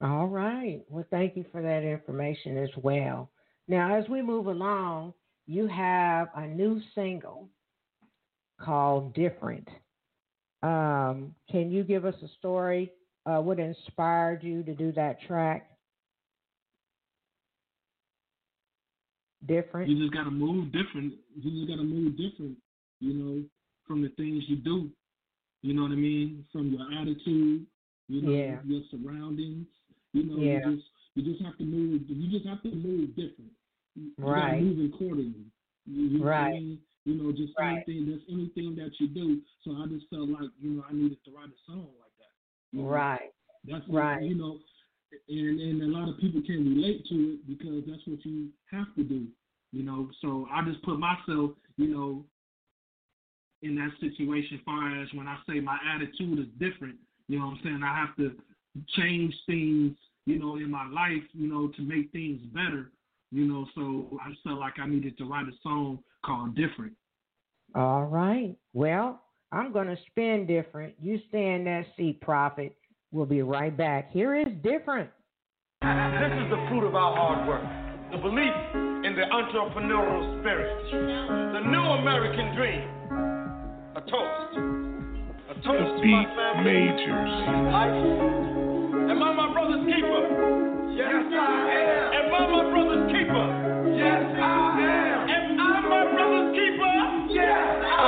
All 0.00 0.28
right. 0.28 0.82
Well, 0.88 1.04
thank 1.10 1.36
you 1.36 1.44
for 1.50 1.62
that 1.62 1.82
information 1.82 2.56
as 2.58 2.70
well. 2.82 3.30
Now, 3.66 3.96
as 3.98 4.08
we 4.08 4.22
move 4.22 4.46
along, 4.46 5.14
you 5.46 5.66
have 5.66 6.28
a 6.36 6.46
new 6.46 6.80
single 6.94 7.48
called 8.60 9.14
Different. 9.14 9.68
Um, 10.62 11.34
can 11.50 11.70
you 11.70 11.84
give 11.84 12.04
us 12.04 12.14
a 12.22 12.28
story? 12.38 12.92
Uh, 13.26 13.40
what 13.40 13.58
inspired 13.58 14.42
you 14.42 14.62
to 14.64 14.74
do 14.74 14.92
that 14.92 15.20
track? 15.26 15.70
Different. 19.46 19.88
you 19.88 19.98
just 20.02 20.12
gotta 20.12 20.30
move 20.30 20.72
different. 20.72 21.14
You 21.40 21.50
just 21.52 21.68
gotta 21.68 21.84
move 21.84 22.16
different, 22.16 22.56
you 23.00 23.12
know, 23.14 23.44
from 23.86 24.02
the 24.02 24.08
things 24.10 24.42
you 24.48 24.56
do. 24.56 24.90
You 25.62 25.74
know 25.74 25.82
what 25.82 25.92
I 25.92 25.96
mean? 25.96 26.44
From 26.52 26.72
your 26.72 26.86
attitude, 27.00 27.66
you 28.08 28.22
know, 28.22 28.30
Yeah. 28.32 28.58
your 28.64 28.82
surroundings. 28.90 29.66
You 30.12 30.24
know, 30.24 30.36
Yeah. 30.42 30.66
you 30.68 30.76
just 30.76 30.88
you 31.14 31.22
just 31.32 31.42
have 31.44 31.56
to 31.58 31.64
move. 31.64 32.02
You 32.08 32.30
just 32.30 32.46
have 32.46 32.62
to 32.62 32.74
move 32.74 33.14
different. 33.14 33.52
You 33.94 34.10
Right. 34.18 34.60
move 34.62 34.92
accordingly. 34.92 35.46
You, 35.86 36.02
you 36.04 36.18
know 36.18 36.24
what 36.24 36.34
I 36.34 36.40
Right. 36.42 36.54
mean? 36.54 36.78
You 37.06 37.14
know, 37.14 37.30
just 37.30 37.54
Right. 37.56 37.84
anything. 37.86 38.10
That's 38.10 38.24
anything 38.28 38.74
that 38.76 38.98
you 38.98 39.06
do. 39.06 39.40
So 39.62 39.76
I 39.76 39.86
just 39.86 40.10
felt 40.10 40.28
like 40.28 40.50
you 40.60 40.70
know 40.70 40.84
I 40.88 40.92
needed 40.92 41.22
to 41.24 41.30
write 41.30 41.48
a 41.48 41.58
song 41.64 41.88
like 42.00 42.12
that. 42.18 42.76
you 42.76 42.82
know? 42.82 42.88
Right. 42.88 43.32
That's 43.64 43.88
Right. 43.88 44.22
You 44.24 44.34
know, 44.34 44.58
and 45.28 45.60
and 45.60 45.82
a 45.82 45.86
lot 45.86 46.08
of 46.08 46.18
people 46.18 46.42
can 46.42 46.74
relate 46.74 47.06
to 47.06 47.14
it 47.34 47.46
because 47.46 47.84
that's 47.86 48.04
what 48.06 48.24
you 48.26 48.50
have 48.72 48.92
to 48.96 49.04
do. 49.04 49.28
You 49.72 49.84
know, 49.84 50.10
so 50.20 50.48
I 50.50 50.62
just 50.64 50.82
put 50.82 50.98
myself, 50.98 51.52
you 51.76 51.88
know, 51.88 52.24
in 53.62 53.76
that 53.76 53.92
situation. 54.00 54.60
Far 54.64 55.00
as 55.00 55.08
when 55.14 55.28
I 55.28 55.38
say 55.48 55.60
my 55.60 55.78
attitude 55.94 56.40
is 56.40 56.46
different, 56.58 56.96
you 57.28 57.38
know 57.38 57.46
what 57.46 57.58
I'm 57.58 57.60
saying. 57.62 57.82
I 57.84 57.96
have 57.96 58.16
to 58.16 58.36
change 58.96 59.34
things, 59.46 59.96
you 60.24 60.38
know, 60.40 60.56
in 60.56 60.70
my 60.70 60.86
life, 60.88 61.22
you 61.32 61.46
know, 61.46 61.68
to 61.68 61.82
make 61.82 62.10
things 62.10 62.40
better. 62.52 62.90
You 63.30 63.44
know, 63.44 63.66
so 63.74 64.18
I 64.24 64.30
just 64.30 64.42
felt 64.42 64.58
like 64.58 64.78
I 64.78 64.86
needed 64.86 65.18
to 65.18 65.24
write 65.24 65.48
a 65.48 65.56
song 65.62 65.98
called 66.26 66.54
"Different." 66.56 66.92
All 67.74 68.04
right. 68.04 68.56
Well, 68.72 69.22
I'm 69.52 69.72
going 69.72 69.86
to 69.86 69.96
spin 70.10 70.46
different. 70.46 70.94
You 71.00 71.20
stay 71.28 71.54
in 71.54 71.64
that 71.64 71.86
seat, 71.96 72.20
Profit. 72.20 72.74
We'll 73.12 73.26
be 73.26 73.42
right 73.42 73.74
back. 73.76 74.10
Here 74.10 74.34
is 74.34 74.48
different. 74.62 75.10
This 75.82 76.32
is 76.32 76.50
the 76.50 76.66
fruit 76.68 76.86
of 76.86 76.94
our 76.94 77.14
hard 77.14 77.46
work, 77.46 77.62
the 78.10 78.18
belief 78.18 78.52
in 79.04 79.14
the 79.14 79.22
entrepreneurial 79.30 80.40
spirit, 80.40 80.90
the 81.52 81.60
new 81.70 81.82
American 81.82 82.56
dream. 82.56 82.82
A 83.94 84.00
toast. 84.00 84.56
A 85.48 85.54
toast 85.62 86.02
to 86.02 86.06
my 86.06 86.24
family. 86.34 86.90
Life. 87.70 89.10
Am 89.10 89.22
I 89.22 89.32
my 89.32 89.52
brother's 89.52 89.86
keeper? 89.86 90.45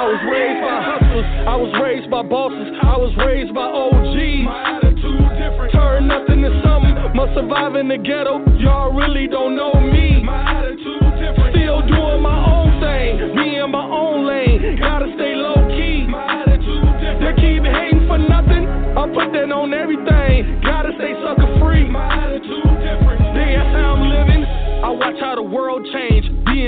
Was 0.08 0.24
raised 0.24 0.60
by 0.64 0.80
hustlers, 0.80 1.28
I 1.44 1.56
was 1.60 1.72
raised 1.84 2.08
by 2.08 2.22
bosses, 2.24 2.68
I 2.80 2.96
was 2.96 3.12
raised 3.20 3.52
by 3.52 3.68
OGs. 3.68 4.40
My 4.40 4.80
attitude 4.80 5.20
different. 5.36 5.68
Turn 5.76 6.08
nothing 6.08 6.40
to 6.48 6.52
something, 6.64 6.96
must 7.12 7.36
survive 7.36 7.76
in 7.76 7.92
the 7.92 8.00
ghetto. 8.00 8.40
Y'all 8.56 8.88
really 8.96 9.28
don't 9.28 9.52
know 9.52 9.76
me. 9.76 10.24
My 10.24 10.64
attitude 10.64 11.04
different. 11.20 11.52
Still 11.52 11.84
doing 11.84 12.24
my 12.24 12.40
own 12.40 12.80
thing, 12.80 13.36
me 13.36 13.60
in 13.60 13.68
my 13.68 13.84
own 13.84 14.24
lane. 14.24 14.80
Gotta 14.80 15.12
stay 15.12 15.36
low 15.36 15.60
key. 15.76 16.08
My 16.08 16.40
attitude 16.40 16.88
They 17.20 17.32
keep 17.36 17.68
hating 17.68 18.08
for 18.08 18.16
nothing, 18.16 18.64
I 18.96 19.04
put 19.12 19.28
that 19.36 19.52
on 19.52 19.76
everything. 19.76 20.64
Gotta 20.64 20.96
stay 20.96 21.12
sucker 21.20 21.52
free. 21.60 21.84
My 21.84 22.08
attitude 22.08 22.64
different. 22.80 23.20
That's 23.36 23.76
how 23.76 24.00
I'm 24.00 24.08
living. 24.08 24.40
I 24.80 24.88
watch 24.88 25.20
how 25.20 25.36
the 25.36 25.44
world 25.44 25.84
change. 25.92 26.17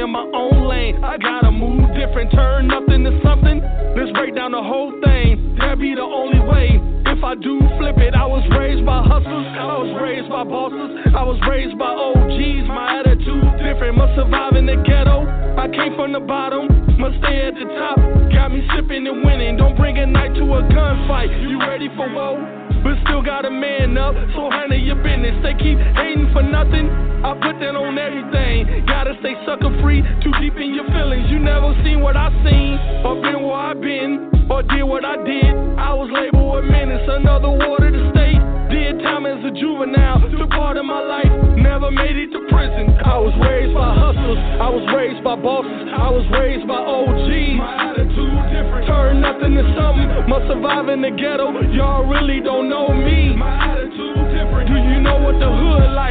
In 0.01 0.09
my 0.09 0.25
own 0.33 0.65
lane. 0.65 1.05
I 1.05 1.19
gotta 1.19 1.53
move 1.53 1.93
different. 1.93 2.33
Turn 2.33 2.69
nothing 2.69 3.05
to 3.05 3.21
something. 3.21 3.61
Let's 3.93 4.09
break 4.17 4.35
down 4.35 4.57
the 4.57 4.65
whole 4.65 4.97
thing. 5.05 5.61
That 5.61 5.77
be 5.77 5.93
the 5.93 6.01
only 6.01 6.41
way. 6.41 6.81
If 7.05 7.21
I 7.21 7.37
do 7.37 7.61
flip 7.77 8.01
it, 8.01 8.17
I 8.17 8.25
was 8.25 8.41
raised 8.49 8.81
by 8.89 9.05
hustlers. 9.05 9.45
I 9.61 9.77
was 9.77 9.93
raised 10.01 10.33
by 10.33 10.49
bosses. 10.49 11.05
I 11.13 11.21
was 11.21 11.37
raised 11.45 11.77
by 11.77 11.93
OGs. 11.93 12.65
My 12.65 13.05
attitude 13.05 13.45
different. 13.61 14.01
Must 14.01 14.17
survive 14.17 14.57
in 14.57 14.65
the 14.65 14.81
ghetto. 14.89 15.29
I 15.61 15.69
came 15.69 15.93
from 16.01 16.17
the 16.17 16.25
bottom. 16.25 16.65
Must 16.97 17.21
stay 17.21 17.45
at 17.45 17.61
the 17.61 17.69
top. 17.69 18.01
Got 18.33 18.57
me 18.57 18.65
sipping 18.73 19.05
and 19.05 19.21
winning. 19.21 19.61
Don't 19.61 19.77
bring 19.77 20.01
a 20.01 20.09
night 20.09 20.33
to 20.41 20.45
a 20.49 20.65
gunfight. 20.65 21.29
You 21.45 21.61
ready 21.61 21.93
for 21.93 22.09
woe? 22.09 22.41
But 22.81 22.97
still 23.05 23.21
gotta 23.21 23.53
man 23.53 24.01
up, 24.01 24.17
so 24.33 24.49
handle 24.49 24.81
your 24.81 24.97
business. 24.97 25.37
They 25.45 25.53
keep 25.61 25.77
hating 25.77 26.33
for 26.33 26.41
nothing. 26.41 27.10
I 27.21 27.37
put 27.37 27.61
that 27.61 27.77
on 27.77 28.01
everything. 28.01 28.89
Gotta 28.89 29.13
stay 29.21 29.37
sucker 29.45 29.69
free, 29.85 30.01
too 30.25 30.33
deep 30.41 30.57
in 30.57 30.73
your 30.73 30.89
feelings. 30.89 31.29
You 31.29 31.37
never 31.37 31.77
seen 31.85 32.01
what 32.01 32.17
I 32.17 32.33
seen, 32.41 32.81
or 33.05 33.21
been 33.21 33.45
where 33.45 33.61
I 33.61 33.75
been, 33.77 34.49
or 34.49 34.65
did 34.65 34.89
what 34.89 35.05
I 35.05 35.21
did. 35.21 35.53
I 35.77 35.93
was 35.93 36.09
labeled 36.09 36.41
a 36.59 36.63
menace, 36.65 37.05
another 37.05 37.53
water 37.53 37.93
to 37.93 38.01
the 38.01 38.09
state. 38.17 38.41
Did 38.73 39.05
time 39.05 39.29
as 39.29 39.37
a 39.45 39.53
juvenile, 39.53 40.33
took 40.33 40.49
part 40.49 40.81
of 40.81 40.89
my 40.89 41.05
life, 41.05 41.29
never 41.61 41.93
made 41.93 42.17
it 42.17 42.33
to 42.33 42.41
prison. 42.49 42.89
I 43.05 43.21
was 43.21 43.37
raised 43.37 43.77
by 43.77 43.93
hustlers, 43.93 44.41
I 44.57 44.69
was 44.73 44.85
raised 44.97 45.21
by 45.21 45.37
bosses, 45.37 45.93
I 45.93 46.09
was 46.09 46.25
raised 46.33 46.65
by 46.65 46.81
OGs. 46.81 47.61
My 47.61 47.93
attitude 47.93 48.41
different. 48.49 48.89
Turn 48.89 49.21
nothing 49.21 49.61
to 49.61 49.65
something, 49.77 50.09
must 50.25 50.49
survive 50.49 50.89
in 50.89 51.05
the 51.05 51.13
ghetto. 51.13 51.53
Y'all 51.77 52.09
really 52.09 52.41
don't 52.41 52.73
know 52.73 52.89
me. 52.89 53.37
My 53.37 53.77
attitude 53.77 54.25
different. 54.33 54.73
Do 54.73 54.77
you 54.81 55.05
know 55.05 55.21
what 55.21 55.37
the 55.37 55.53
hood 55.53 55.93
like? 55.93 56.10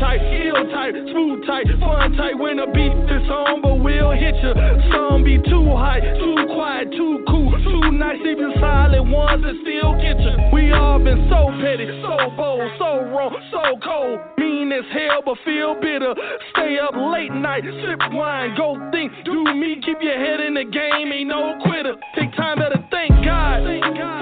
Type, 0.00 0.20
ill 0.24 0.64
type, 0.72 0.96
smooth 1.12 1.46
type, 1.46 1.68
fun 1.78 2.16
type. 2.16 2.34
When 2.40 2.56
the 2.56 2.66
beat 2.72 2.90
is 2.90 3.28
on, 3.28 3.60
but 3.60 3.76
we'll 3.84 4.16
hit 4.16 4.34
you. 4.40 4.52
Some 4.90 5.22
be 5.22 5.36
too 5.44 5.68
high, 5.76 6.00
too 6.00 6.36
quiet, 6.56 6.90
too 6.96 7.22
cool, 7.28 7.52
too 7.52 7.92
nice. 7.92 8.18
Even 8.24 8.56
silent 8.58 9.12
ones 9.12 9.44
that 9.44 9.54
still 9.60 9.92
get 10.00 10.18
you. 10.18 10.34
We 10.56 10.72
all 10.72 10.98
been 10.98 11.28
so 11.28 11.52
petty, 11.60 11.86
so 12.00 12.16
bold, 12.34 12.64
so 12.80 13.04
wrong, 13.12 13.36
so 13.52 13.76
cold. 13.84 14.18
Mean 14.40 14.72
as 14.72 14.88
hell, 14.90 15.20
but 15.22 15.36
feel 15.44 15.76
bitter. 15.76 16.16
Stay 16.56 16.80
up 16.80 16.96
late 16.96 17.32
night, 17.36 17.62
sip 17.62 18.00
wine, 18.16 18.56
go 18.56 18.80
think. 18.90 19.12
Do 19.24 19.44
me, 19.52 19.78
keep 19.84 20.00
your 20.00 20.16
head 20.16 20.40
in 20.40 20.54
the 20.54 20.64
game, 20.64 21.12
ain't 21.12 21.28
no 21.28 21.60
quitter. 21.62 21.94
Take 22.16 22.32
time, 22.34 22.58
better 22.58 22.80
thank 22.90 23.12
God 23.24 23.62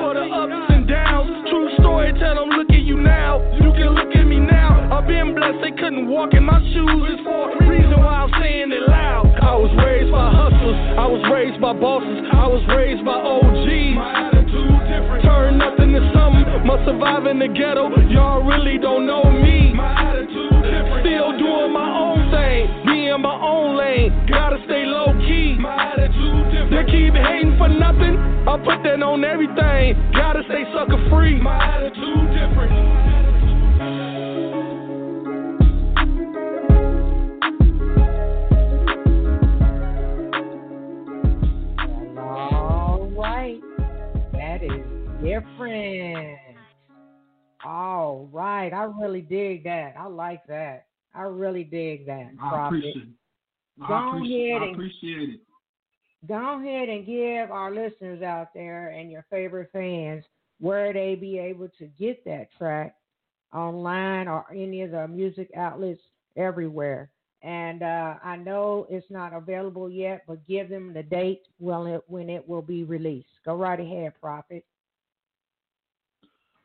for 0.02 0.14
the 0.14 0.26
ups 0.26 0.72
and 0.74 0.88
downs. 0.88 1.48
True 1.48 1.70
story, 1.78 2.12
tell 2.18 2.34
them, 2.34 2.50
look 2.50 2.70
at 2.70 2.82
you 2.82 2.98
now. 2.98 3.57
Been 5.08 5.34
blessed, 5.34 5.64
they 5.64 5.72
couldn't 5.72 6.06
walk 6.06 6.36
in 6.36 6.44
my 6.44 6.60
shoes. 6.60 7.00
It's 7.08 7.24
for 7.24 7.48
a 7.48 7.58
reason 7.64 7.96
why 7.96 8.28
I'm 8.28 8.32
saying 8.36 8.70
it 8.70 8.84
loud. 8.84 9.32
I 9.40 9.56
was 9.56 9.72
raised 9.80 10.12
by 10.12 10.28
hustlers, 10.28 10.76
I 11.00 11.06
was 11.08 11.24
raised 11.32 11.58
by 11.58 11.72
bosses, 11.72 12.28
I 12.36 12.46
was 12.46 12.60
raised 12.68 13.02
by 13.08 13.16
OGs. 13.16 13.96
My 13.96 14.28
attitude 14.28 14.76
different. 14.84 15.24
Turn 15.24 15.56
nothing 15.56 15.96
to 15.96 16.04
something, 16.12 16.44
must 16.68 16.84
survive 16.84 17.24
in 17.24 17.40
the 17.40 17.48
ghetto. 17.48 17.88
Y'all 18.12 18.44
really 18.44 18.76
don't 18.76 19.08
know 19.08 19.24
me. 19.24 19.72
My 19.72 19.96
attitude 19.96 20.60
different. 20.60 21.02
Still 21.08 21.32
doing 21.40 21.72
my 21.72 21.88
own 21.88 22.28
thing, 22.28 22.68
be 22.84 23.08
in 23.08 23.20
my 23.24 23.34
own 23.40 23.80
lane. 23.80 24.12
Gotta 24.28 24.60
stay 24.68 24.84
low 24.84 25.16
key. 25.24 25.56
My 25.56 25.96
attitude 25.96 26.68
They 26.68 26.84
keep 26.84 27.16
hating 27.16 27.56
for 27.56 27.72
nothing. 27.72 28.20
I 28.44 28.60
put 28.60 28.84
that 28.84 29.00
on 29.00 29.24
everything. 29.24 29.96
Gotta 30.12 30.44
stay 30.52 30.68
sucker 30.76 31.00
free. 31.08 31.40
My 31.40 31.56
attitude 31.56 32.28
different. 32.36 33.07
Different. 45.58 46.38
All 47.64 48.28
right. 48.32 48.72
I 48.72 48.84
really 48.84 49.20
dig 49.20 49.64
that. 49.64 49.94
I 49.98 50.06
like 50.06 50.46
that. 50.46 50.86
I 51.14 51.22
really 51.22 51.64
dig 51.64 52.06
that. 52.06 52.30
I 52.40 52.66
appreciate 52.66 52.96
it. 52.96 53.08
Go 53.86 53.94
I 53.94 54.08
appreciate, 54.16 54.50
ahead 54.50 54.62
I 54.62 54.66
and- 54.66 54.74
appreciate 54.74 55.28
it. 55.30 55.40
Go 56.26 56.60
ahead 56.60 56.88
and 56.88 57.06
give 57.06 57.50
our 57.52 57.72
listeners 57.72 58.22
out 58.22 58.48
there 58.52 58.88
and 58.88 59.08
your 59.10 59.24
favorite 59.30 59.70
fans 59.72 60.24
where 60.58 60.92
they 60.92 61.14
be 61.14 61.38
able 61.38 61.68
to 61.78 61.86
get 61.98 62.24
that 62.24 62.48
track 62.58 62.96
online 63.54 64.26
or 64.26 64.44
any 64.52 64.82
of 64.82 64.90
the 64.90 65.06
music 65.06 65.48
outlets 65.56 66.00
everywhere. 66.36 67.08
And 67.42 67.84
uh, 67.84 68.14
I 68.24 68.34
know 68.36 68.84
it's 68.90 69.06
not 69.10 69.32
available 69.32 69.88
yet, 69.88 70.24
but 70.26 70.44
give 70.48 70.68
them 70.68 70.92
the 70.92 71.04
date 71.04 71.42
when 71.60 71.86
it, 71.86 72.02
when 72.08 72.28
it 72.28 72.48
will 72.48 72.62
be 72.62 72.82
released. 72.82 73.28
Go 73.44 73.54
right 73.54 73.78
ahead, 73.78 74.12
Profit. 74.20 74.64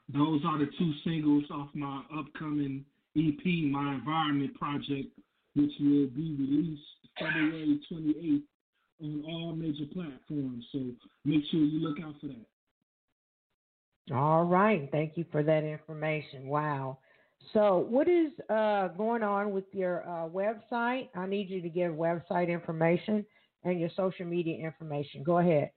Those 0.10 0.42
are 0.46 0.58
the 0.60 0.68
two 0.78 0.92
singles 1.04 1.46
off 1.52 1.70
my 1.74 2.02
upcoming 2.18 2.86
EP, 3.18 3.46
My 3.72 3.96
Environment 3.96 4.54
Project, 4.56 5.18
which 5.56 5.72
will 5.80 6.08
be 6.08 6.36
released 6.40 6.82
February 7.18 7.80
28th 7.92 8.44
on 9.02 9.24
all 9.28 9.56
major 9.56 9.86
platforms. 9.94 10.66
So 10.72 10.80
make 11.26 11.44
sure 11.52 11.60
you 11.60 11.80
look 11.80 12.00
out 12.04 12.16
for 12.20 12.28
that. 12.28 12.46
All 14.14 14.44
right. 14.44 14.90
Thank 14.92 15.16
you 15.16 15.26
for 15.32 15.44
that 15.44 15.64
information. 15.64 16.48
Wow. 16.48 16.98
So, 17.52 17.86
what 17.90 18.08
is 18.08 18.32
uh, 18.50 18.90
going 18.90 19.22
on 19.22 19.52
with 19.52 19.66
your 19.74 20.04
uh, 20.08 20.30
website? 20.30 21.10
I 21.16 21.26
need 21.26 21.50
you 21.50 21.62
to 21.62 21.70
give 21.70 21.92
website 21.92 22.50
information 22.50 23.26
and 23.64 23.80
your 23.80 23.90
social 23.96 24.26
media 24.26 24.66
information. 24.66 25.24
Go 25.24 25.40
ahead. 25.40 25.72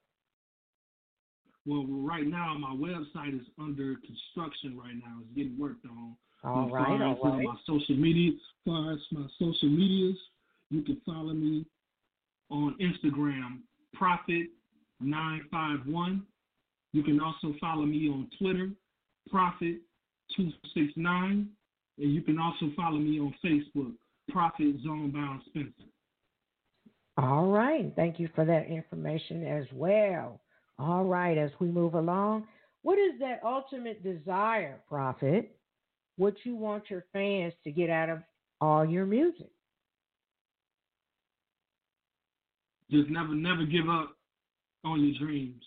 Well, 1.66 1.84
right 1.88 2.26
now 2.26 2.56
my 2.58 2.74
website 2.74 3.34
is 3.34 3.46
under 3.58 3.96
construction 4.06 4.78
right 4.78 4.94
now. 4.94 5.18
It's 5.20 5.28
getting 5.34 5.58
worked 5.58 5.84
on. 5.84 6.16
All 6.44 6.70
right, 6.70 6.86
all 6.86 7.18
right. 7.22 7.42
my 7.42 7.56
social 7.66 7.96
media, 7.96 8.30
as 8.30 8.38
far 8.64 8.92
as 8.92 9.00
my 9.10 9.26
social 9.38 9.68
medias, 9.68 10.16
you 10.70 10.82
can 10.82 11.00
follow 11.04 11.34
me 11.34 11.66
on 12.50 12.76
Instagram, 12.80 13.62
Profit951. 14.00 16.22
You 16.92 17.02
can 17.02 17.18
also 17.20 17.52
follow 17.60 17.84
me 17.84 18.08
on 18.08 18.30
Twitter, 18.38 18.70
Profit269. 19.32 21.48
And 21.98 22.14
you 22.14 22.20
can 22.22 22.38
also 22.38 22.70
follow 22.76 22.98
me 22.98 23.18
on 23.18 23.34
Facebook, 23.44 23.94
Profit 24.30 24.80
Zonebound 24.84 25.44
Spencer. 25.46 25.90
All 27.16 27.46
right. 27.46 27.90
Thank 27.96 28.20
you 28.20 28.28
for 28.34 28.44
that 28.44 28.66
information 28.66 29.46
as 29.46 29.64
well. 29.72 30.42
All 30.78 31.04
right. 31.04 31.38
As 31.38 31.50
we 31.58 31.68
move 31.68 31.94
along, 31.94 32.46
what 32.82 32.98
is 32.98 33.18
that 33.20 33.40
ultimate 33.44 34.02
desire, 34.02 34.78
Profit? 34.88 35.56
What 36.16 36.34
you 36.44 36.56
want 36.56 36.84
your 36.88 37.04
fans 37.12 37.52
to 37.64 37.70
get 37.70 37.90
out 37.90 38.08
of 38.08 38.18
all 38.60 38.84
your 38.84 39.06
music? 39.06 39.50
Just 42.90 43.10
never, 43.10 43.34
never 43.34 43.64
give 43.64 43.88
up 43.88 44.16
on 44.84 45.04
your 45.04 45.18
dreams. 45.18 45.62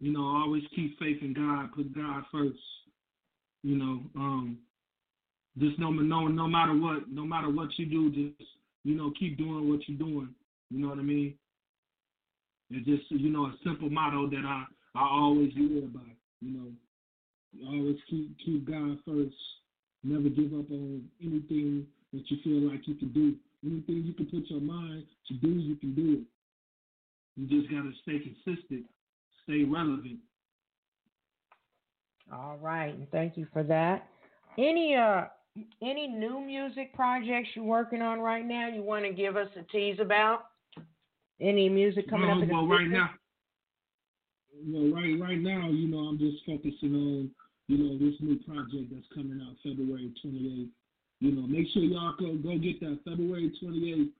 You 0.00 0.12
know, 0.12 0.22
always 0.22 0.62
keep 0.74 0.98
faith 0.98 1.18
in 1.22 1.34
God. 1.34 1.72
Put 1.74 1.94
God 1.94 2.24
first. 2.32 2.58
You 3.62 3.76
know, 3.76 4.00
um, 4.16 4.58
just 5.58 5.78
no, 5.78 5.90
no, 5.90 6.28
no 6.28 6.46
matter 6.46 6.72
what, 6.72 7.10
no 7.10 7.24
matter 7.24 7.50
what 7.50 7.68
you 7.76 7.86
do, 7.86 8.10
just 8.10 8.50
you 8.84 8.94
know, 8.94 9.12
keep 9.18 9.36
doing 9.36 9.68
what 9.68 9.80
you're 9.88 9.98
doing. 9.98 10.28
You 10.70 10.80
know 10.80 10.88
what 10.88 10.98
I 10.98 11.02
mean? 11.02 11.34
It's 12.70 12.86
just 12.86 13.10
you 13.10 13.30
know 13.30 13.46
a 13.46 13.54
simple 13.64 13.90
motto 13.90 14.28
that 14.28 14.44
I 14.44 14.64
I 14.94 15.02
always 15.02 15.52
live 15.56 15.92
by. 15.92 16.00
You 16.40 16.50
know, 16.52 17.68
always 17.68 17.96
keep 18.08 18.36
keep 18.44 18.68
God 18.68 18.98
first. 19.06 19.34
Never 20.04 20.28
give 20.28 20.52
up 20.54 20.70
on 20.70 21.04
anything 21.20 21.86
that 22.12 22.22
you 22.30 22.36
feel 22.44 22.70
like 22.70 22.86
you 22.86 22.94
can 22.94 23.12
do. 23.12 23.34
Anything 23.64 24.04
you 24.04 24.12
can 24.12 24.26
put 24.26 24.48
your 24.48 24.60
mind 24.60 25.04
to 25.28 25.34
do, 25.34 25.48
you 25.48 25.76
can 25.76 25.94
do 25.94 26.20
it. 26.20 26.26
You 27.36 27.60
just 27.60 27.70
gotta 27.70 27.90
stay 28.02 28.18
consistent, 28.18 28.84
stay 29.44 29.64
relevant. 29.64 30.18
All 32.32 32.58
right, 32.60 32.94
and 32.94 33.10
thank 33.10 33.36
you 33.36 33.46
for 33.52 33.62
that. 33.64 34.06
Any 34.58 34.94
uh 34.94 35.24
any 35.82 36.06
new 36.06 36.40
music 36.40 36.94
projects 36.94 37.48
you're 37.54 37.64
working 37.64 38.02
on 38.02 38.20
right 38.20 38.44
now 38.44 38.68
you 38.68 38.82
want 38.82 39.04
to 39.04 39.12
give 39.12 39.36
us 39.36 39.48
a 39.56 39.62
tease 39.72 39.98
about? 40.00 40.46
Any 41.40 41.68
music 41.68 42.08
coming 42.10 42.28
well, 42.28 42.42
up 42.42 42.48
well, 42.48 42.66
right 42.66 42.88
now, 42.88 43.10
well, 44.66 44.90
right 44.92 45.20
right 45.20 45.38
now, 45.38 45.68
you 45.70 45.86
know, 45.86 45.98
I'm 45.98 46.18
just 46.18 46.44
focusing 46.44 46.94
on, 46.94 47.30
you 47.68 47.78
know, 47.78 47.98
this 47.98 48.18
new 48.20 48.38
project 48.42 48.90
that's 48.92 49.06
coming 49.14 49.40
out 49.46 49.54
February 49.62 50.12
28th. 50.24 50.68
You 51.20 51.32
know, 51.32 51.46
make 51.46 51.66
sure 51.72 51.82
y'all 51.82 52.14
go 52.18 52.34
go 52.36 52.58
get 52.58 52.80
that 52.80 52.98
February 53.04 53.52
28th. 53.62 54.10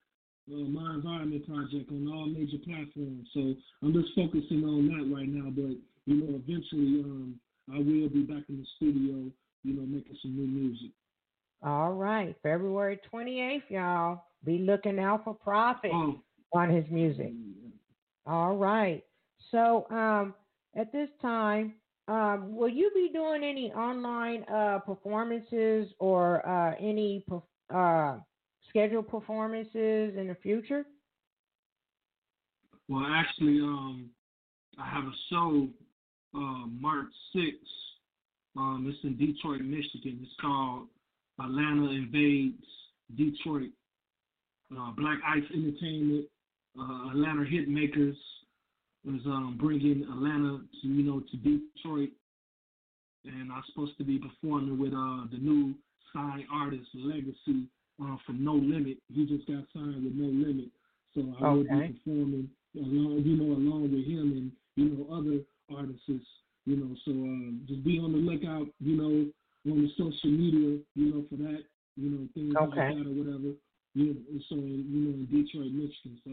Uh, 0.51 0.65
my 0.71 0.95
environment 0.95 1.47
project 1.47 1.91
on 1.91 2.09
all 2.09 2.27
major 2.27 2.57
platforms. 2.65 3.29
So 3.35 3.55
I'm 3.83 3.93
just 3.93 4.15
focusing 4.15 4.65
on 4.65 4.89
that 4.89 5.15
right 5.15 5.29
now. 5.29 5.51
But 5.51 5.77
you 6.07 6.23
know, 6.23 6.41
eventually, 6.41 7.03
um, 7.05 7.35
I 7.71 7.79
will 7.79 8.09
be 8.09 8.23
back 8.23 8.45
in 8.49 8.59
the 8.59 8.67
studio. 8.77 9.31
You 9.65 9.75
know, 9.75 9.83
making 9.83 10.17
some 10.23 10.37
new 10.37 10.47
music. 10.47 10.91
All 11.63 11.93
right, 11.93 12.37
February 12.43 13.01
28th, 13.13 13.63
y'all. 13.69 14.25
Be 14.45 14.59
looking 14.59 15.01
out 15.01 15.25
for 15.25 15.35
Profit. 15.35 15.91
Oh, 15.93 16.21
on 16.53 16.71
his 16.71 16.85
music. 16.91 17.33
All 18.27 18.57
right. 18.57 19.03
So, 19.51 19.87
um, 19.91 20.35
at 20.77 20.93
this 20.93 21.09
time, 21.21 21.75
um, 22.09 22.55
will 22.55 22.69
you 22.69 22.91
be 22.95 23.11
doing 23.13 23.43
any 23.43 23.73
online 23.73 24.45
uh, 24.45 24.79
performances 24.81 25.89
or 25.99 26.47
uh, 26.49 26.75
any 26.81 27.25
uh, 27.75 28.17
scheduled 28.69 29.09
performances 29.09 30.17
in 30.17 30.27
the 30.29 30.37
future? 30.43 30.85
Well, 32.89 33.07
actually, 33.07 33.61
um, 33.61 34.09
I 34.79 34.89
have 34.89 35.05
a 35.05 35.13
show 35.31 35.69
uh, 36.35 36.67
March 36.81 37.13
6th. 37.37 37.53
Um, 38.57 38.87
it's 38.89 39.05
in 39.05 39.17
Detroit, 39.17 39.61
Michigan. 39.61 40.21
It's 40.23 40.33
called 40.41 40.89
Atlanta 41.39 41.91
Invades 41.91 42.65
Detroit. 43.17 43.71
Uh, 44.73 44.91
Black 44.93 45.19
Ice 45.27 45.45
Entertainment, 45.55 46.27
uh, 46.81 47.11
Atlanta 47.11 47.43
Hitmakers 47.45 48.17
is 49.05 49.27
um, 49.27 49.57
bringing 49.61 50.03
Atlanta 50.03 50.61
to 50.83 50.89
you 50.89 51.03
know 51.03 51.21
to 51.21 51.37
Detroit, 51.37 52.11
and 53.25 53.53
I'm 53.53 53.63
supposed 53.71 53.97
to 53.99 54.05
be 54.05 54.19
performing 54.19 54.79
with 54.79 54.93
uh, 54.93 55.27
the 55.31 55.39
new 55.39 55.75
signed 56.13 56.45
artist 56.53 56.89
Legacy 56.95 57.69
uh, 58.03 58.17
from 58.27 58.45
No 58.45 58.55
Limit. 58.55 58.99
He 59.13 59.27
just 59.27 59.47
got 59.47 59.65
signed 59.75 60.05
with 60.05 60.15
No 60.15 60.27
Limit, 60.27 60.69
so 61.15 61.35
I 61.41 61.51
will 61.51 61.63
be 61.65 61.99
performing 62.05 62.49
along 62.77 63.23
you 63.25 63.37
know 63.37 63.55
along 63.57 63.83
with 63.83 64.07
him 64.07 64.33
and 64.33 64.53
you 64.77 64.97
know 64.97 65.15
other 65.15 65.41
artists. 65.77 66.27
You 66.67 66.77
know, 66.77 66.95
so 67.07 67.13
um, 67.13 67.63
just 67.67 67.83
be 67.83 67.99
on 67.99 68.13
the 68.13 68.19
lookout. 68.19 68.67
You 68.79 68.97
know, 68.97 69.73
on 69.73 69.83
the 69.83 69.89
social 69.97 70.31
media. 70.31 70.79
You 70.95 71.15
know, 71.15 71.25
for 71.31 71.37
that. 71.37 71.63
You 71.97 72.11
know, 72.11 72.29
things 72.35 72.55
Okay. 72.55 72.95
like 72.95 72.95
that 72.95 73.07
or 73.09 73.15
whatever. 73.15 73.55
You 73.95 74.15
know, 74.15 74.41
so 74.49 74.55
you 74.55 75.01
know 75.01 75.15
in 75.17 75.27
Detroit, 75.33 75.73
Michigan. 75.73 76.21
So 76.25 76.31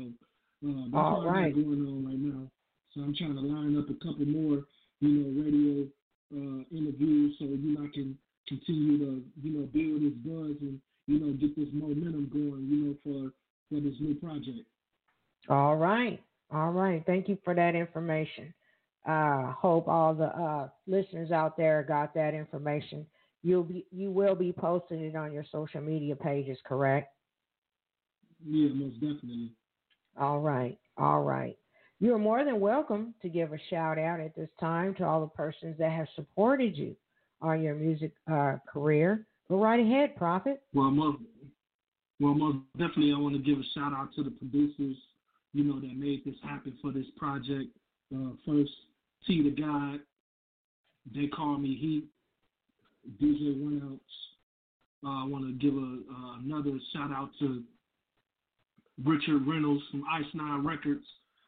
uh, 0.65 0.89
that's 0.91 0.95
All 0.95 1.23
got 1.23 1.53
going 1.53 1.85
on 1.85 2.05
right 2.05 2.19
now. 2.19 2.49
So 2.93 3.01
I'm 3.01 3.13
trying 3.15 3.35
to 3.35 3.41
line 3.41 3.77
up 3.77 3.89
a 3.89 3.97
couple 4.01 4.25
more, 4.25 4.63
you 4.99 5.09
know, 5.09 5.29
radio 5.43 5.85
uh, 6.33 6.63
interviews 6.71 7.35
so 7.37 7.45
you 7.45 7.77
know 7.77 7.83
I 7.83 7.91
can 7.93 8.17
continue 8.47 8.97
to, 8.99 9.23
you 9.41 9.51
know, 9.51 9.67
build 9.73 10.01
this 10.01 10.17
buzz 10.25 10.57
and 10.61 10.79
you 11.07 11.19
know 11.19 11.33
get 11.33 11.55
this 11.55 11.69
momentum 11.73 12.29
going, 12.33 12.67
you 12.67 12.77
know, 12.85 12.95
for 13.03 13.31
for 13.69 13.81
this 13.81 13.95
new 13.99 14.15
project. 14.15 14.65
All 15.49 15.75
right. 15.75 16.21
All 16.51 16.71
right. 16.71 17.03
Thank 17.05 17.27
you 17.27 17.37
for 17.43 17.53
that 17.53 17.75
information. 17.75 18.53
Uh, 19.05 19.51
hope 19.51 19.87
all 19.87 20.15
the 20.15 20.25
uh, 20.25 20.69
listeners 20.87 21.31
out 21.31 21.57
there 21.57 21.83
got 21.87 22.13
that 22.15 22.33
information. 22.33 23.05
You'll 23.43 23.63
be 23.63 23.85
you 23.91 24.09
will 24.09 24.33
be 24.33 24.51
posting 24.51 25.01
it 25.01 25.15
on 25.15 25.31
your 25.31 25.45
social 25.51 25.81
media 25.81 26.15
pages, 26.15 26.57
correct? 26.65 27.13
Yeah, 28.43 28.69
most 28.73 28.95
definitely. 28.95 29.51
All 30.19 30.39
right. 30.39 30.77
All 30.97 31.23
right. 31.23 31.57
You're 31.99 32.17
more 32.17 32.43
than 32.43 32.59
welcome 32.59 33.13
to 33.21 33.29
give 33.29 33.53
a 33.53 33.57
shout 33.69 33.97
out 33.97 34.19
at 34.19 34.35
this 34.35 34.49
time 34.59 34.95
to 34.95 35.05
all 35.05 35.21
the 35.21 35.27
persons 35.27 35.77
that 35.79 35.91
have 35.91 36.07
supported 36.15 36.77
you 36.77 36.95
on 37.41 37.61
your 37.61 37.75
music 37.75 38.11
uh, 38.31 38.57
career. 38.71 39.25
Go 39.49 39.61
right 39.61 39.79
ahead, 39.79 40.15
Profit. 40.15 40.61
Well, 40.73 40.91
most, 40.91 41.19
well, 42.19 42.33
most 42.33 42.57
definitely, 42.77 43.13
I 43.15 43.19
want 43.19 43.35
to 43.35 43.41
give 43.41 43.59
a 43.59 43.63
shout 43.73 43.93
out 43.93 44.09
to 44.15 44.23
the 44.23 44.31
producers, 44.31 44.97
you 45.53 45.63
know, 45.63 45.79
that 45.79 45.95
made 45.95 46.23
this 46.25 46.35
happen 46.43 46.73
for 46.81 46.91
this 46.91 47.05
project. 47.17 47.69
Uh, 48.13 48.31
first, 48.45 48.71
T 49.27 49.43
the 49.43 49.61
God, 49.61 49.99
they 51.13 51.27
call 51.27 51.57
me 51.57 51.75
Heat, 51.75 52.05
DJ 53.21 53.61
One 53.63 53.81
Ounce. 53.83 54.01
Uh, 55.05 55.23
I 55.23 55.27
want 55.27 55.45
to 55.45 55.53
give 55.53 55.75
a 55.75 55.99
uh, 56.11 56.39
another 56.43 56.77
shout 56.93 57.11
out 57.11 57.29
to 57.39 57.63
Richard 59.03 59.45
Reynolds 59.47 59.83
from 59.91 60.03
Ice 60.11 60.25
Nine 60.33 60.65
Records. 60.65 61.05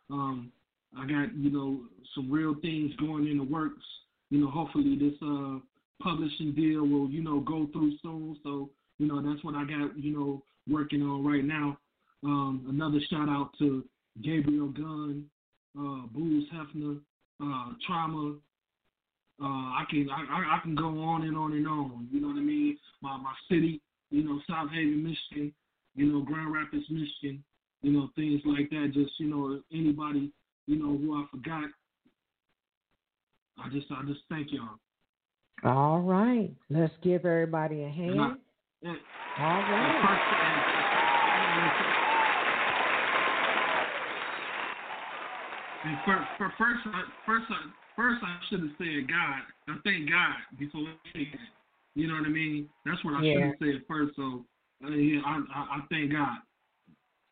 Um, 0.09 0.51
I 0.97 1.05
got 1.05 1.35
you 1.35 1.51
know 1.51 1.81
some 2.15 2.31
real 2.31 2.55
things 2.61 2.95
going 2.95 3.27
in 3.27 3.37
the 3.37 3.43
works. 3.43 3.83
You 4.29 4.39
know, 4.41 4.49
hopefully 4.49 4.97
this 4.97 5.13
uh, 5.21 5.59
publishing 6.01 6.53
deal 6.53 6.81
will 6.81 7.09
you 7.09 7.23
know 7.23 7.39
go 7.39 7.67
through 7.71 7.93
soon. 8.01 8.37
So 8.43 8.69
you 8.97 9.07
know 9.07 9.21
that's 9.21 9.43
what 9.43 9.55
I 9.55 9.63
got 9.63 9.97
you 9.97 10.17
know 10.17 10.43
working 10.69 11.01
on 11.01 11.25
right 11.25 11.43
now. 11.43 11.77
Um, 12.23 12.65
another 12.69 12.99
shout 13.09 13.29
out 13.29 13.51
to 13.59 13.85
Gabriel 14.23 14.69
Gunn, 14.69 15.25
uh, 15.79 16.07
Booz 16.13 16.45
Hefner, 16.53 16.99
uh, 17.41 17.73
Trauma, 17.85 18.35
Uh, 19.39 19.45
I 19.45 19.83
can 19.89 20.09
I, 20.09 20.57
I 20.57 20.59
can 20.63 20.73
go 20.73 20.99
on 21.03 21.21
and 21.21 21.37
on 21.37 21.53
and 21.53 21.67
on. 21.67 22.07
You 22.11 22.21
know 22.21 22.29
what 22.29 22.37
I 22.37 22.41
mean? 22.41 22.77
My 23.01 23.17
my 23.17 23.33
city, 23.47 23.81
you 24.09 24.23
know, 24.23 24.41
South 24.49 24.71
Haven, 24.71 25.03
Michigan, 25.03 25.53
you 25.97 26.05
know, 26.05 26.21
Grand 26.21 26.53
Rapids, 26.53 26.85
Michigan, 26.89 27.43
you 27.81 27.91
know, 27.91 28.09
things 28.15 28.41
like 28.45 28.69
that. 28.69 28.91
Just 28.93 29.11
you 29.19 29.29
know, 29.29 29.59
anybody, 29.73 30.31
you 30.67 30.77
know, 30.77 30.97
who 30.97 31.15
I 31.15 31.25
forgot. 31.29 31.69
I 33.59 33.69
just 33.69 33.87
I 33.91 34.03
just 34.05 34.21
thank 34.29 34.47
y'all. 34.51 34.77
All 35.63 35.99
right, 35.99 36.51
let's 36.69 36.93
give 37.01 37.25
everybody 37.25 37.83
a 37.83 37.89
hand. 37.89 38.21
I, 38.21 38.33
and, 38.83 38.97
All 39.39 39.63
right. 39.63 39.91
And 45.83 45.99
first, 46.05 46.29
first, 46.37 46.55
first, 47.25 47.45
first, 47.95 48.23
I 48.23 48.37
should 48.49 48.59
have 48.59 48.69
said 48.77 49.07
God. 49.07 49.41
I 49.69 49.75
thank 49.83 50.09
God 50.09 50.35
before 50.59 50.81
I 50.81 50.95
say 51.13 51.27
that. 51.31 51.39
You 51.95 52.07
know 52.07 52.15
what 52.15 52.25
I 52.25 52.29
mean? 52.29 52.69
That's 52.85 53.03
what 53.03 53.15
I 53.15 53.21
yeah. 53.23 53.33
should 53.33 53.43
have 53.43 53.53
said 53.59 53.81
first. 53.87 54.15
So, 54.15 54.45
I, 54.83 54.87
I, 54.87 55.77
I 55.77 55.79
thank 55.89 56.11
God. 56.11 56.37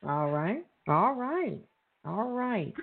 All 0.08 0.30
right, 0.30 0.66
all 0.88 1.14
right, 1.14 1.60
all 2.06 2.30
right. 2.30 2.74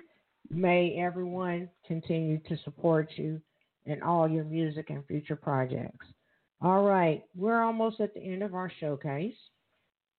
May 0.49 0.95
everyone 0.99 1.69
continue 1.87 2.39
to 2.47 2.57
support 2.63 3.09
you 3.15 3.41
in 3.85 4.01
all 4.01 4.27
your 4.27 4.43
music 4.43 4.89
and 4.89 5.05
future 5.05 5.35
projects. 5.35 6.05
All 6.61 6.83
right, 6.83 7.23
we're 7.35 7.61
almost 7.61 7.99
at 7.99 8.13
the 8.13 8.21
end 8.21 8.43
of 8.43 8.53
our 8.53 8.71
showcase. 8.79 9.35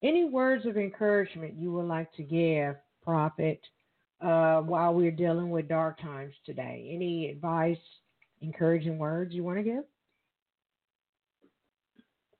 Any 0.02 0.24
words 0.24 0.66
of 0.66 0.76
encouragement 0.76 1.54
you 1.56 1.72
would 1.72 1.86
like 1.86 2.12
to 2.14 2.22
give, 2.22 2.76
Profit, 3.02 3.60
uh, 4.20 4.60
while 4.60 4.94
we're 4.94 5.10
dealing 5.10 5.50
with 5.50 5.68
dark 5.68 6.00
times 6.00 6.34
today? 6.44 6.90
Any 6.92 7.30
advice, 7.30 7.78
encouraging 8.42 8.98
words 8.98 9.32
you 9.34 9.44
want 9.44 9.58
to 9.58 9.64
give? 9.64 9.84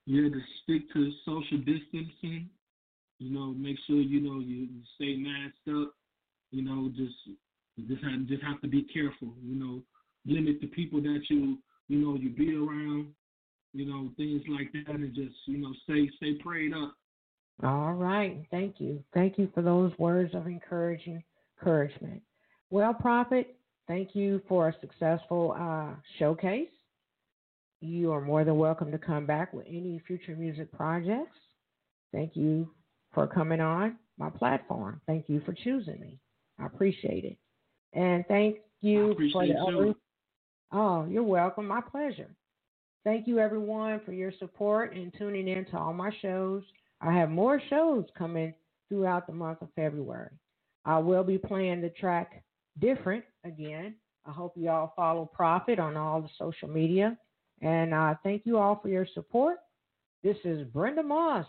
Yeah, 0.07 0.29
to 0.29 0.41
stick 0.63 0.93
to 0.93 1.11
social 1.25 1.59
distancing. 1.59 2.51
You 3.19 3.33
know, 3.33 3.55
make 3.55 3.77
sure 3.87 3.97
you 3.97 4.21
know 4.21 4.41
you, 4.41 4.69
stay 4.97 5.17
masked 5.17 5.69
up. 5.69 5.95
You 6.51 6.63
know, 6.63 6.91
just 6.95 7.15
just 7.89 8.05
have 8.05 8.27
just 8.27 8.43
have 8.43 8.61
to 8.61 8.69
be 8.69 8.83
careful. 8.83 9.35
You 9.43 9.55
know, 9.55 9.83
limit 10.27 10.61
the 10.61 10.67
people 10.69 11.01
that 11.03 11.23
you 11.29 11.59
you 11.89 11.99
know 11.99 12.17
you 12.17 12.31
be 12.31 12.55
around. 12.55 13.09
You 13.73 13.87
know, 13.87 14.11
things 14.17 14.43
like 14.49 14.73
that, 14.73 14.95
and 14.95 15.15
just 15.15 15.35
you 15.47 15.59
know 15.59 15.73
stay 15.85 16.11
stay 16.17 16.35
prayed 16.35 16.73
up. 16.75 16.95
All 17.63 17.95
right, 17.95 18.45
thank 18.51 18.81
you, 18.81 19.03
thank 19.15 19.39
you 19.39 19.49
for 19.55 19.63
those 19.63 19.93
words 19.99 20.35
of 20.35 20.47
encouraging 20.47 21.23
encouragement. 21.57 22.21
Well, 22.71 22.93
Profit, 22.93 23.57
thank 23.87 24.15
you 24.15 24.43
for 24.49 24.69
a 24.69 24.75
successful 24.81 25.57
uh, 25.59 25.95
showcase. 26.19 26.69
You 27.85 28.13
are 28.13 28.21
more 28.23 28.45
than 28.45 28.57
welcome 28.57 28.91
to 28.93 28.99
come 28.99 29.27
back 29.27 29.53
with 29.53 29.67
any 29.69 30.01
future 30.07 30.35
music 30.35 30.73
projects. 30.73 31.37
Thank 32.13 32.35
you 32.35 32.71
for 33.13 33.27
coming 33.27 33.61
on 33.61 33.97
my 34.17 34.31
platform. 34.31 35.03
Thank 35.07 35.29
you 35.29 35.43
for 35.45 35.53
choosing 35.53 36.01
me. 36.01 36.19
I 36.59 36.65
appreciate 36.65 37.25
it. 37.25 37.37
And 37.93 38.25
thank 38.27 38.57
you 38.81 39.15
for 39.33 39.47
the 39.47 39.55
other. 39.59 39.93
Oh, 40.73 41.05
you're 41.05 41.23
welcome. 41.23 41.67
My 41.67 41.83
pleasure. 41.83 42.35
Thank 43.05 43.29
you, 43.29 43.39
everyone, 43.39 44.01
for 44.07 44.15
your 44.15 44.33
support 44.39 44.97
and 44.97 45.13
tuning 45.19 45.47
in 45.47 45.67
to 45.67 45.79
all 45.79 45.93
my 45.93 46.11
shows. 46.23 46.63
I 47.03 47.13
have 47.13 47.29
more 47.29 47.61
shows 47.69 48.07
coming 48.17 48.55
throughout 48.89 49.27
the 49.27 49.35
month 49.35 49.61
of 49.61 49.69
February. 49.77 50.31
I 50.87 51.01
will 51.01 51.23
be 51.23 51.37
playing 51.37 51.83
the 51.83 51.91
track 51.91 52.45
different 52.79 53.25
again. 53.45 53.97
I 54.25 54.31
hope 54.31 54.55
you 54.57 54.71
all 54.71 54.95
follow 54.97 55.27
Profit 55.27 55.79
on 55.79 55.99
all 55.99 56.23
the 56.23 56.31
social 56.39 56.69
media. 56.69 57.19
And 57.65 57.95
uh, 57.95 58.15
thank 58.23 58.43
you 58.45 58.59
all 58.59 58.79
for 58.83 58.89
your 58.89 59.07
support. 59.15 59.57
This 60.23 60.37
is 60.45 60.67
Brenda 60.69 61.03
Moss, 61.03 61.47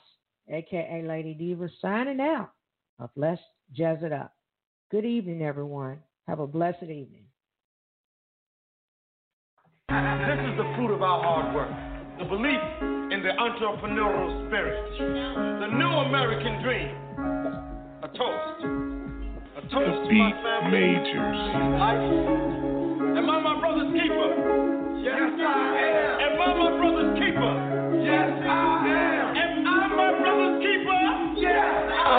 aka 0.49 1.03
Lady 1.05 1.33
Diva, 1.33 1.67
signing 1.81 2.21
out 2.21 2.51
of 2.99 3.09
Let's 3.17 3.41
Jazz 3.75 3.97
It 4.01 4.13
Up. 4.13 4.33
Good 4.91 5.03
evening, 5.03 5.41
everyone. 5.41 5.99
Have 6.29 6.39
a 6.39 6.47
blessed 6.47 6.83
evening. 6.83 7.25
This 9.89 10.39
is 10.39 10.57
the 10.57 10.73
fruit 10.77 10.95
of 10.95 11.03
our 11.03 11.21
hard 11.21 11.53
work, 11.53 11.69
the 12.17 12.23
belief 12.23 12.61
in 13.11 13.21
the 13.21 13.31
entrepreneurial 13.37 14.47
spirit, 14.47 14.97
the 15.59 15.67
new 15.67 15.89
American 16.07 16.63
dream. 16.63 16.95
A 18.03 18.07
toast 18.07 18.63
A 19.57 19.61
toast 19.67 20.03
the 20.03 20.09
beat 20.09 20.35
majors. 20.71 21.37
Am 23.17 23.29
I 23.29 23.39
my 23.41 23.59
brother's 23.59 23.91
keeper? 23.93 24.85
Yes, 25.03 25.31
I 25.39 25.89
am. 25.89 25.94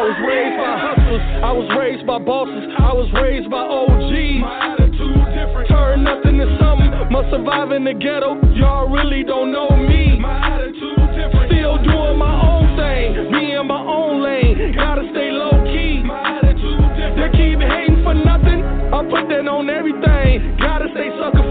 Was 0.06 0.18
raised 0.22 0.54
by 0.54 0.74
hustlers. 0.78 1.24
I 1.42 1.50
was 1.50 1.68
raised 1.74 2.06
by 2.06 2.18
bosses. 2.22 2.64
I 2.78 2.92
was 2.94 3.10
raised 3.10 3.50
by 3.50 3.66
OGs. 3.66 4.38
My 4.38 4.78
attitude 4.78 5.18
different. 5.34 5.66
Turn 5.66 6.06
nothing 6.06 6.38
to 6.38 6.46
something. 6.62 6.90
Must 7.10 7.26
survive 7.34 7.74
in 7.74 7.82
the 7.82 7.94
ghetto. 7.94 8.38
Y'all 8.54 8.86
really 8.86 9.26
don't 9.26 9.50
know 9.50 9.66
me. 9.74 10.14
My 10.22 10.62
attitude 10.62 11.02
different. 11.10 11.50
Still 11.50 11.82
doing 11.82 12.18
my 12.22 12.34
own 12.38 12.78
thing. 12.78 13.34
Me 13.34 13.58
in 13.58 13.66
my 13.66 13.82
own 13.82 14.22
lane. 14.22 14.78
Gotta 14.78 15.10
stay 15.10 15.34
low 15.34 15.58
key. 15.66 16.06
My 16.06 16.38
attitude 16.38 16.86
they 17.18 17.28
keep 17.34 17.58
hating 17.58 18.06
for 18.06 18.14
nothing. 18.14 18.62
I 18.62 19.02
put 19.10 19.26
that 19.26 19.42
on 19.50 19.66
everything. 19.66 20.54
Gotta 20.62 20.86
stay 20.94 21.10
sucker 21.18 21.45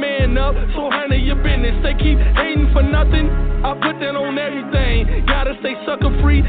man 0.00 0.38
up, 0.38 0.54
so 0.74 0.90
handle 0.90 1.18
your 1.18 1.36
business. 1.36 1.76
They 1.82 1.94
keep 1.94 2.18
hating 2.18 2.72
for 2.72 2.82
nothing. 2.82 3.28
I 3.62 3.74
put 3.78 4.00
that 4.00 4.16
on 4.16 4.38
everything. 4.38 5.26
Gotta 5.26 5.54
stay 5.60 5.74
sucker 5.86 6.10
free, 6.22 6.42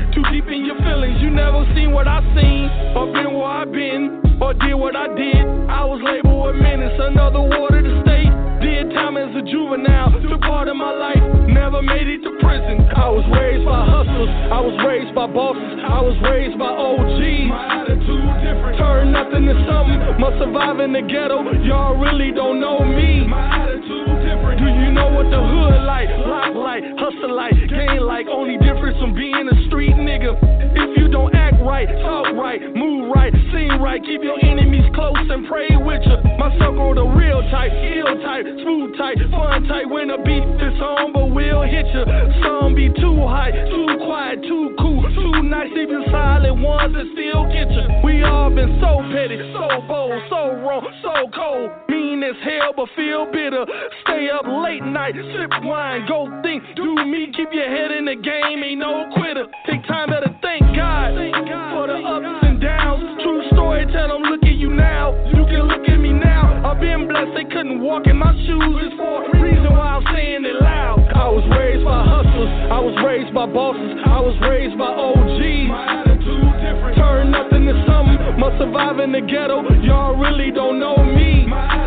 ghetto. 21.14 21.46
Y'all 21.62 21.96
really 21.96 22.34
don't 22.34 22.60
know 22.60 22.80
me. 22.82 23.22
My 23.28 23.62
attitude 23.62 24.10
different. 24.26 24.58
Do 24.58 24.66
you 24.66 24.90
know 24.90 25.14
what 25.14 25.30
the 25.30 25.38
hood 25.38 25.86
like? 25.86 26.10
Block 26.26 26.58
like, 26.58 26.84
hustle 26.98 27.36
like, 27.36 27.54
gain 27.70 28.02
like. 28.02 28.26
Only 28.26 28.58
difference 28.58 28.98
from 29.00 29.14
being 29.14 29.46
a 29.46 29.68
street 29.68 29.94
nigga. 29.94 30.34
If 30.74 30.98
you 30.98 31.08
don't 31.08 31.34
right, 31.64 31.88
talk 32.04 32.28
right, 32.36 32.60
move 32.76 33.12
right, 33.16 33.32
sing 33.52 33.80
right, 33.80 34.02
keep 34.04 34.22
your 34.22 34.38
enemies 34.44 34.86
close 34.94 35.16
and 35.18 35.48
pray 35.48 35.72
with 35.80 36.04
you. 36.04 36.18
My 36.38 36.52
circle 36.60 36.94
the 36.94 37.04
real 37.04 37.42
type, 37.50 37.72
ill 37.72 38.20
type, 38.22 38.46
smooth 38.62 38.98
type, 38.98 39.18
fun 39.32 39.64
type. 39.68 39.88
When 39.90 40.10
the 40.10 40.20
beat 40.24 40.44
is 40.44 40.78
on, 40.84 41.14
but 41.14 41.32
we'll 41.32 41.64
hit 41.64 41.88
you. 41.88 42.04
Some 42.44 42.76
be 42.76 42.92
too 43.00 43.18
high, 43.24 43.52
too 43.52 43.88
quiet, 44.04 44.44
too 44.44 44.76
cool, 44.80 45.04
too 45.16 45.44
nice. 45.44 45.72
Even 45.72 46.04
silent 46.12 46.60
ones 46.60 46.94
that 46.94 47.08
still 47.16 47.48
get 47.48 47.72
you. 47.72 47.86
We 48.04 48.24
all 48.24 48.52
been 48.52 48.80
so 48.84 49.00
petty, 49.16 49.40
so 49.56 49.88
bold, 49.88 50.20
so 50.30 50.60
wrong, 50.62 50.84
so 51.02 51.32
cold. 51.32 51.72
Mean 51.90 52.24
as 52.24 52.36
hell, 52.44 52.76
but 52.76 52.90
feel 52.96 53.26
bitter. 53.32 53.66
Stay 54.04 54.28
up 54.30 54.46
late 54.46 54.84
night, 54.84 55.16
sip 55.16 55.52
wine, 55.64 56.06
go 56.08 56.28
think, 56.44 56.64
do 56.76 56.96
me. 57.08 57.32
Keep 57.36 57.50
your 57.56 57.70
head 57.72 57.92
in 57.92 58.06
the 58.06 58.16
game, 58.16 58.64
ain't 58.64 58.80
no 58.80 59.10
quitter. 59.16 59.48
Take 59.66 59.88
time, 59.88 60.10
better 60.10 60.34
thank 60.42 60.76
God 60.76 61.53
for 61.74 61.88
the 61.88 61.98
ups 61.98 62.46
and 62.46 62.62
downs. 62.62 63.04
True 63.22 63.44
story, 63.54 63.86
tell 63.92 64.10
them, 64.10 64.24
look 64.24 64.44
at 64.44 64.58
you 64.58 64.72
now. 64.72 65.14
You 65.34 65.46
can 65.46 65.68
look 65.68 65.88
at 65.88 66.00
me 66.00 66.14
now. 66.14 66.62
I've 66.66 66.80
been 66.80 67.08
blessed, 67.08 67.34
they 67.36 67.46
couldn't 67.46 67.82
walk 67.82 68.08
in 68.08 68.18
my 68.18 68.34
shoes. 68.46 68.76
It's 68.88 68.96
for 68.98 69.26
a 69.26 69.42
reason 69.42 69.72
why 69.74 70.00
I'm 70.00 70.06
saying 70.14 70.46
it 70.46 70.58
loud. 70.62 71.00
I 71.14 71.30
was 71.30 71.46
raised 71.54 71.86
by 71.86 72.04
hustlers, 72.04 72.52
I 72.72 72.80
was 72.80 72.96
raised 73.06 73.34
by 73.34 73.46
bosses, 73.46 73.94
I 74.06 74.20
was 74.20 74.36
raised 74.42 74.78
by 74.78 74.90
OGs. 74.90 75.70
My 75.70 76.02
attitude 76.02 76.54
different. 76.64 76.98
Turn 76.98 77.32
nothing 77.32 77.66
to 77.68 77.76
something, 77.86 78.40
must 78.40 78.58
survive 78.58 79.00
in 79.00 79.12
the 79.12 79.22
ghetto. 79.22 79.62
Y'all 79.84 80.16
really 80.16 80.52
don't 80.52 80.80
know 80.80 80.98
me. 81.04 81.46
My 81.48 81.83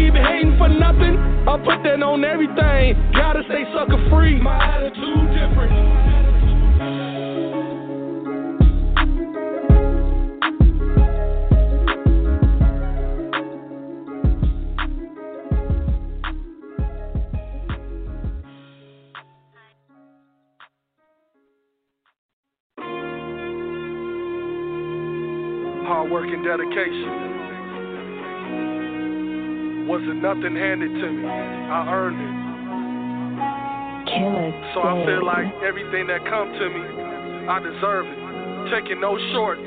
leave 0.00 0.14
hating 0.14 0.56
for 0.56 0.68
nothing. 0.68 1.16
I 1.46 1.56
put 1.58 1.82
that 1.84 2.02
on 2.02 2.24
everything. 2.24 3.12
Gotta 3.12 3.42
stay 3.46 3.64
sucker 3.74 3.98
free. 4.10 4.40
My 4.40 4.56
attitude 4.56 5.28
different. 5.34 5.90
Hard 25.86 26.10
work 26.10 26.28
and 26.28 26.44
dedication. 26.44 27.29
Wasn't 29.90 30.22
nothing 30.22 30.54
handed 30.54 30.94
to 31.02 31.10
me. 31.10 31.26
I 31.26 31.90
earned 31.90 32.22
it. 32.22 32.30
So 34.72 34.86
I 34.86 35.04
feel 35.04 35.26
like 35.26 35.50
everything 35.66 36.06
that 36.06 36.22
come 36.30 36.52
to 36.52 36.66
me, 36.70 36.82
I 37.50 37.58
deserve 37.58 38.06
it. 38.06 38.14
Taking 38.70 39.00
no 39.00 39.18
shorts, 39.34 39.66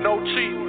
no 0.00 0.16
cheating. 0.32 0.64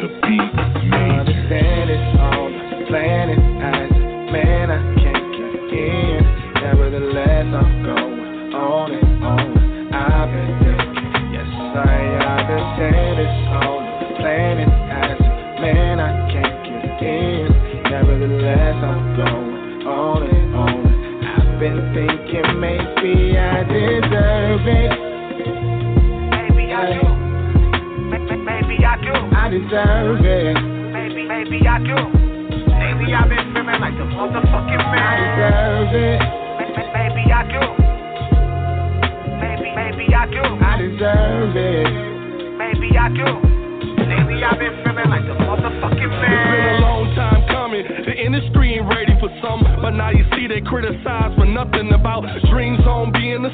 The 0.00 0.08
beat 0.24 0.56
Understand 0.96 1.90
it's 1.90 2.18
on 2.18 2.52
the 2.64 2.86
planet 2.88 3.36
as 3.36 3.92
man 4.32 4.70
I 4.72 4.80
can't 4.96 5.32
get 5.36 5.68
in. 5.68 6.24
Nevertheless 6.64 7.44
I'm 7.52 7.75
deserve 29.56 30.20
it. 30.20 30.52
Maybe, 30.92 31.24
maybe 31.24 31.64
I 31.64 31.80
do. 31.80 31.96
Maybe 32.76 33.08
I've 33.16 33.24
been 33.24 33.40
feeling 33.56 33.80
like 33.80 33.96
the 33.96 34.04
motherfucking 34.04 34.84
man. 34.92 35.00
I 35.00 35.16
deserve 35.16 35.92
it. 35.96 36.20
Maybe 36.92 37.24
I 37.32 37.42
do. 37.48 37.64
Maybe, 39.40 39.68
maybe 39.72 40.04
I 40.12 40.24
do. 40.28 40.44
I 40.60 40.72
deserve 40.76 41.56
it. 41.56 41.88
Maybe 42.60 42.88
I 43.00 43.08
do. 43.08 43.28
Maybe 43.96 44.44
I've 44.44 44.60
been 44.60 44.76
feeling 44.84 45.08
like 45.08 45.24
the 45.24 45.36
motherfucking 45.40 46.12
man. 46.20 46.36
It's 46.36 46.52
been 46.52 46.68
a 46.76 46.84
long 46.84 47.14
time 47.16 47.48
coming. 47.48 47.84
The 48.04 48.12
industry 48.12 48.76
ain't 48.76 48.88
ready 48.92 49.16
for 49.18 49.32
some, 49.40 49.64
but 49.80 49.96
now 49.96 50.10
you 50.10 50.28
see 50.36 50.46
they 50.46 50.60
criticize 50.60 51.32
for 51.32 51.46
nothing 51.46 51.92
about 51.96 52.28
dreams 52.52 52.84
on 52.84 53.10
being 53.10 53.40
a 53.40 53.52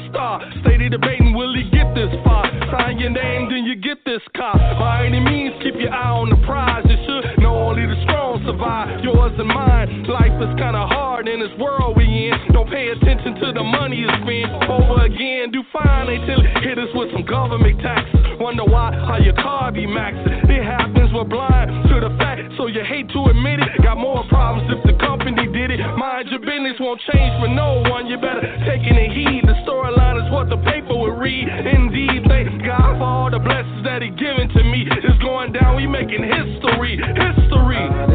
Yours 9.03 9.33
and 9.37 9.47
mine. 9.47 10.03
Life 10.07 10.35
is 10.41 10.53
kinda 10.55 10.85
hard 10.87 11.27
in 11.27 11.39
this 11.39 11.53
world 11.57 11.97
we 11.97 12.05
in. 12.05 12.53
Don't 12.53 12.69
pay 12.69 12.89
attention 12.89 13.35
to 13.35 13.51
the 13.51 13.63
money 13.63 13.97
you 13.97 14.07
spend. 14.21 14.51
Over 14.69 15.05
again, 15.05 15.51
do 15.51 15.63
fine 15.71 16.09
until 16.09 16.41
it 16.41 16.57
hit 16.63 16.77
us 16.77 16.89
with 16.93 17.11
some 17.11 17.23
government 17.23 17.79
taxes. 17.81 18.39
Wonder 18.39 18.65
why 18.65 18.91
how 19.07 19.17
your 19.17 19.33
car 19.33 19.71
be 19.71 19.85
maxing. 19.85 20.49
It 20.49 20.63
happens, 20.63 21.13
we're 21.13 21.23
blind 21.23 21.87
to 21.89 21.99
the 21.99 22.11
fact, 22.17 22.41
so 22.57 22.67
you 22.67 22.83
hate 22.83 23.09
to 23.09 23.25
admit 23.25 23.59
it. 23.59 23.81
Got 23.83 23.97
more 23.97 24.23
problems 24.29 24.69
if 24.71 24.83
the 24.83 24.93
company 24.99 25.47
did 25.47 25.71
it. 25.71 25.79
Mind 25.97 26.29
your 26.29 26.39
business 26.39 26.79
won't 26.79 27.01
change 27.11 27.33
for 27.39 27.47
no 27.47 27.83
one. 27.89 28.07
You 28.07 28.17
better 28.17 28.41
take 28.65 28.81
it 28.83 28.97
in 28.97 29.11
heed. 29.11 29.43
The 29.45 29.55
storyline 29.65 30.23
is 30.23 30.31
what 30.31 30.49
the 30.49 30.57
paper 30.57 30.95
would 30.95 31.17
read. 31.19 31.47
Indeed, 31.47 32.25
thank 32.27 32.63
God 32.65 32.97
for 32.97 33.03
all 33.03 33.31
the 33.31 33.39
blessings 33.39 33.83
that 33.83 34.01
He 34.01 34.09
given 34.09 34.49
to 34.49 34.63
me. 34.63 34.87
It's 34.89 35.21
going 35.21 35.53
down, 35.53 35.75
we 35.75 35.87
making 35.87 36.23
history. 36.23 36.97
History. 36.97 38.12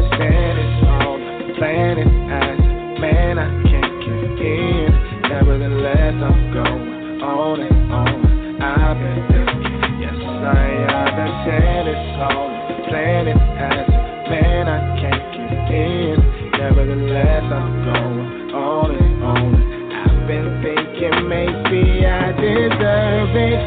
Nevertheless 6.09 6.33
I'm 6.33 6.53
going 6.53 7.21
on 7.21 7.59
and 7.61 7.91
on. 7.93 8.61
I've 8.61 8.97
been 8.97 9.21
thinking, 9.29 10.01
yes 10.01 10.17
I 10.17 10.73
understand 11.05 11.85
it's 11.85 12.17
on 12.17 12.49
the 12.65 12.75
planet 12.89 13.37
as 13.37 13.85
man 14.25 14.65
I 14.65 14.79
can't 14.97 15.21
get 15.37 15.69
in. 15.69 16.17
Nevertheless 16.57 17.45
I'm 17.53 17.85
going 17.85 18.49
on 18.57 18.89
and 18.89 19.23
on. 19.23 19.53
I've 19.93 20.25
been 20.25 20.49
thinking 20.65 21.29
maybe 21.29 22.01
I 22.01 22.33
deserve 22.33 23.35
it. 23.37 23.61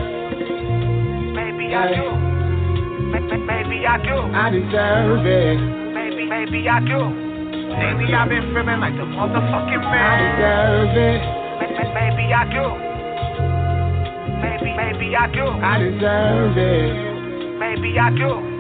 Maybe 1.39 1.71
I 1.71 1.95
do. 1.95 2.11
Maybe 3.47 3.87
I 3.87 4.03
do. 4.03 4.19
I 4.35 4.51
deserve 4.51 5.27
it. 5.27 5.59
Maybe, 5.95 6.27
maybe 6.27 6.69
I 6.69 6.81
do. 6.81 7.07
Maybe 7.07 8.13
I've 8.13 8.29
been 8.29 8.51
feeling 8.51 8.81
like 8.83 8.99
the 8.99 9.07
motherfucking 9.07 9.79
man. 9.79 9.95
I 9.95 10.91
deserve 10.91 10.99
it. 10.99 11.42
Maybe 11.91 12.33
I 12.33 12.45
do. 12.47 12.67
Maybe, 14.43 14.71
maybe 14.77 15.17
I 15.17 15.27
do. 15.33 15.47
I 15.47 15.79
deserve 15.79 16.57
it. 16.57 17.59
Maybe 17.59 17.99
I 17.99 18.11
do. 18.11 18.52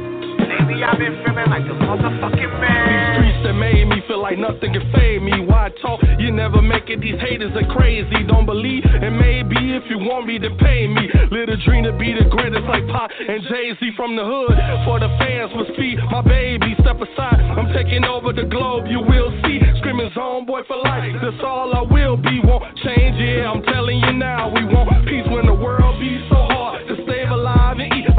Maybe 0.62 0.85
I've 0.85 0.94
been 0.94 1.18
feeling 1.27 1.51
like 1.51 1.66
the 1.66 1.75
motherfucking 1.75 2.55
man. 2.62 2.87
These 2.87 3.07
streets 3.18 3.40
that 3.42 3.59
made 3.59 3.83
me 3.90 3.98
feel 4.07 4.22
like 4.22 4.38
nothing 4.38 4.72
can 4.72 4.87
fade 4.94 5.18
me. 5.18 5.42
Why 5.42 5.75
talk? 5.83 5.98
You 6.22 6.31
never 6.31 6.62
make 6.62 6.87
it. 6.87 7.01
These 7.03 7.18
haters 7.18 7.51
are 7.59 7.66
crazy. 7.75 8.22
Don't 8.31 8.46
believe, 8.46 8.87
and 8.87 9.18
maybe 9.18 9.75
if 9.75 9.83
you 9.90 9.98
want 9.98 10.31
me 10.31 10.38
to 10.38 10.51
pay 10.62 10.87
me. 10.87 11.11
Little 11.35 11.59
dream 11.66 11.83
to 11.83 11.92
be 11.98 12.14
the 12.14 12.31
greatest 12.31 12.62
like 12.70 12.87
Pop 12.87 13.11
and 13.11 13.42
Jay 13.51 13.75
Z 13.75 13.90
from 13.96 14.14
the 14.14 14.22
hood. 14.22 14.55
For 14.87 15.03
the 15.03 15.11
fans 15.18 15.51
must 15.59 15.75
feed 15.75 15.98
my 16.14 16.22
baby. 16.22 16.79
Step 16.79 17.03
aside, 17.03 17.42
I'm 17.42 17.75
taking 17.75 18.05
over 18.07 18.33
the 18.33 18.46
globe. 18.46 18.87
You 18.87 19.03
will 19.03 19.35
see, 19.42 19.59
screaming 19.83 20.14
zone 20.14 20.46
boy 20.46 20.62
for 20.70 20.79
life. 20.79 21.11
That's 21.18 21.42
all 21.42 21.75
I 21.75 21.83
will 21.83 22.16
be. 22.16 22.38
Won't 22.38 22.70
change. 22.87 23.18
Yeah, 23.18 23.51
I'm 23.51 23.66
telling 23.66 23.98
you 23.98 24.12
now. 24.14 24.46
We 24.55 24.62
want 24.62 24.94
peace 25.11 25.27
when 25.27 25.46
the 25.46 25.59
world 25.59 25.98
be 25.98 26.22
so 26.31 26.38
hard 26.38 26.62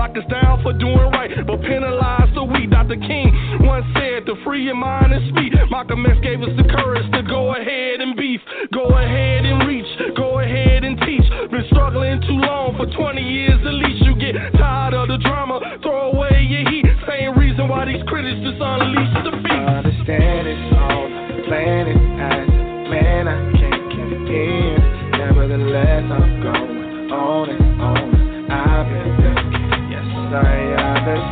alive 0.03 0.15
and 0.15 0.23
eat. 0.23 0.23
Lock 0.23 0.23
us 0.23 0.29
down 0.29 0.63
for 0.63 0.73
doing 0.73 1.11
right, 1.11 1.31
but 1.45 1.61
penalize 1.61 2.33
the 2.33 2.43
weak. 2.43 2.69
Dr. 2.69 2.95
King 2.95 3.31
once 3.61 3.85
said 3.95 4.25
to 4.25 4.35
free 4.43 4.63
your 4.63 4.75
mind 4.75 5.13
and 5.13 5.29
speak. 5.29 5.53
Malcolm 5.69 6.05
X 6.05 6.17
gave 6.21 6.41
us 6.41 6.49
the 6.57 6.63
courage 6.63 7.09
to 7.13 7.23
go 7.23 7.55
ahead 7.55 8.01
and 8.01 8.15
beef. 8.15 8.41
Go 8.73 8.85
ahead 8.85 9.45
and 9.45 9.67
reach. 9.67 9.87
Go 10.15 10.39
ahead 10.39 10.83
and 10.83 10.99
teach. 11.01 11.27
Been 11.51 11.65
struggling 11.71 12.21
too 12.21 12.39
long 12.39 12.75
for 12.77 12.85
20 12.85 13.21
years 13.21 13.59
at 13.59 13.73
least. 13.73 14.03
You 14.03 14.15
get 14.15 14.35
tired 14.57 14.93
of 14.93 15.07
the 15.07 15.17
drama. 15.17 15.59
Throw 15.81 16.11
away 16.11 16.45
your 16.49 16.69
heat. 16.69 16.85
Same 17.07 17.37
reason 17.37 17.67
why 17.67 17.85
these 17.85 18.03
critics 18.07 18.39
just 18.43 18.59
unleash 18.59 19.13
the 19.23 19.31
beast. 19.31 19.69
Understand 19.69 20.47
it's 20.47 20.75
on 20.75 21.43
planet 21.47 22.02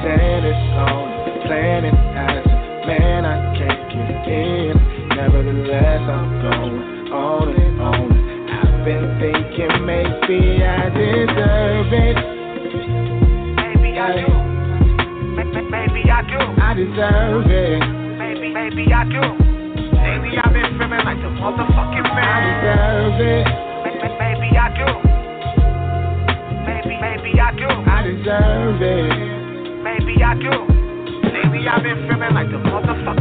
understand 0.02 0.46
it's 0.46 0.58
on 0.82 1.06
the 1.26 1.34
planet 1.46 1.94
as 1.94 2.46
man 2.88 3.26
I 3.26 3.54
can't 3.54 3.86
get 3.94 4.28
in. 4.28 4.74
Nevertheless 5.16 6.02
I'm 6.02 6.42
going 6.42 7.14
on 7.14 7.54
and 7.54 7.82
on. 7.82 8.10
I've 8.50 8.86
been 8.86 9.06
thinking 9.22 9.86
maybe 9.86 10.64
I 10.64 10.90
deserve 10.90 11.94
it. 11.94 12.18
Maybe 13.62 14.00
I 14.00 14.26
do. 14.26 14.34
Maybe 15.70 16.02
I 16.10 16.22
do. 16.26 16.40
I 16.58 16.74
deserve 16.74 17.46
it. 17.46 17.80
Maybe, 18.18 18.50
maybe 18.54 18.90
I 18.94 19.04
do. 19.06 19.22
Maybe 20.02 20.38
I've 20.38 20.54
been 20.54 20.82
feeling 20.82 21.06
like 21.06 21.22
the 21.22 21.30
motherfucking 21.38 22.10
man. 22.10 22.26
I 22.26 22.50
deserve 22.58 23.22
it. 23.22 23.46
Maybe 24.18 24.58
I 24.58 24.68
do. 24.74 24.90
Maybe, 26.66 26.98
maybe 26.98 27.40
I 27.40 27.52
do. 27.54 27.70
I 27.70 28.02
deserve 28.02 28.82
it. 28.82 29.31
Maybe 30.02 30.24
I 30.24 30.34
do. 30.34 30.66
Maybe 31.30 31.68
I've 31.68 31.84
been 31.84 32.10
feeling 32.10 32.34
like 32.34 32.50
the 32.50 32.58
motherfucking 32.58 33.21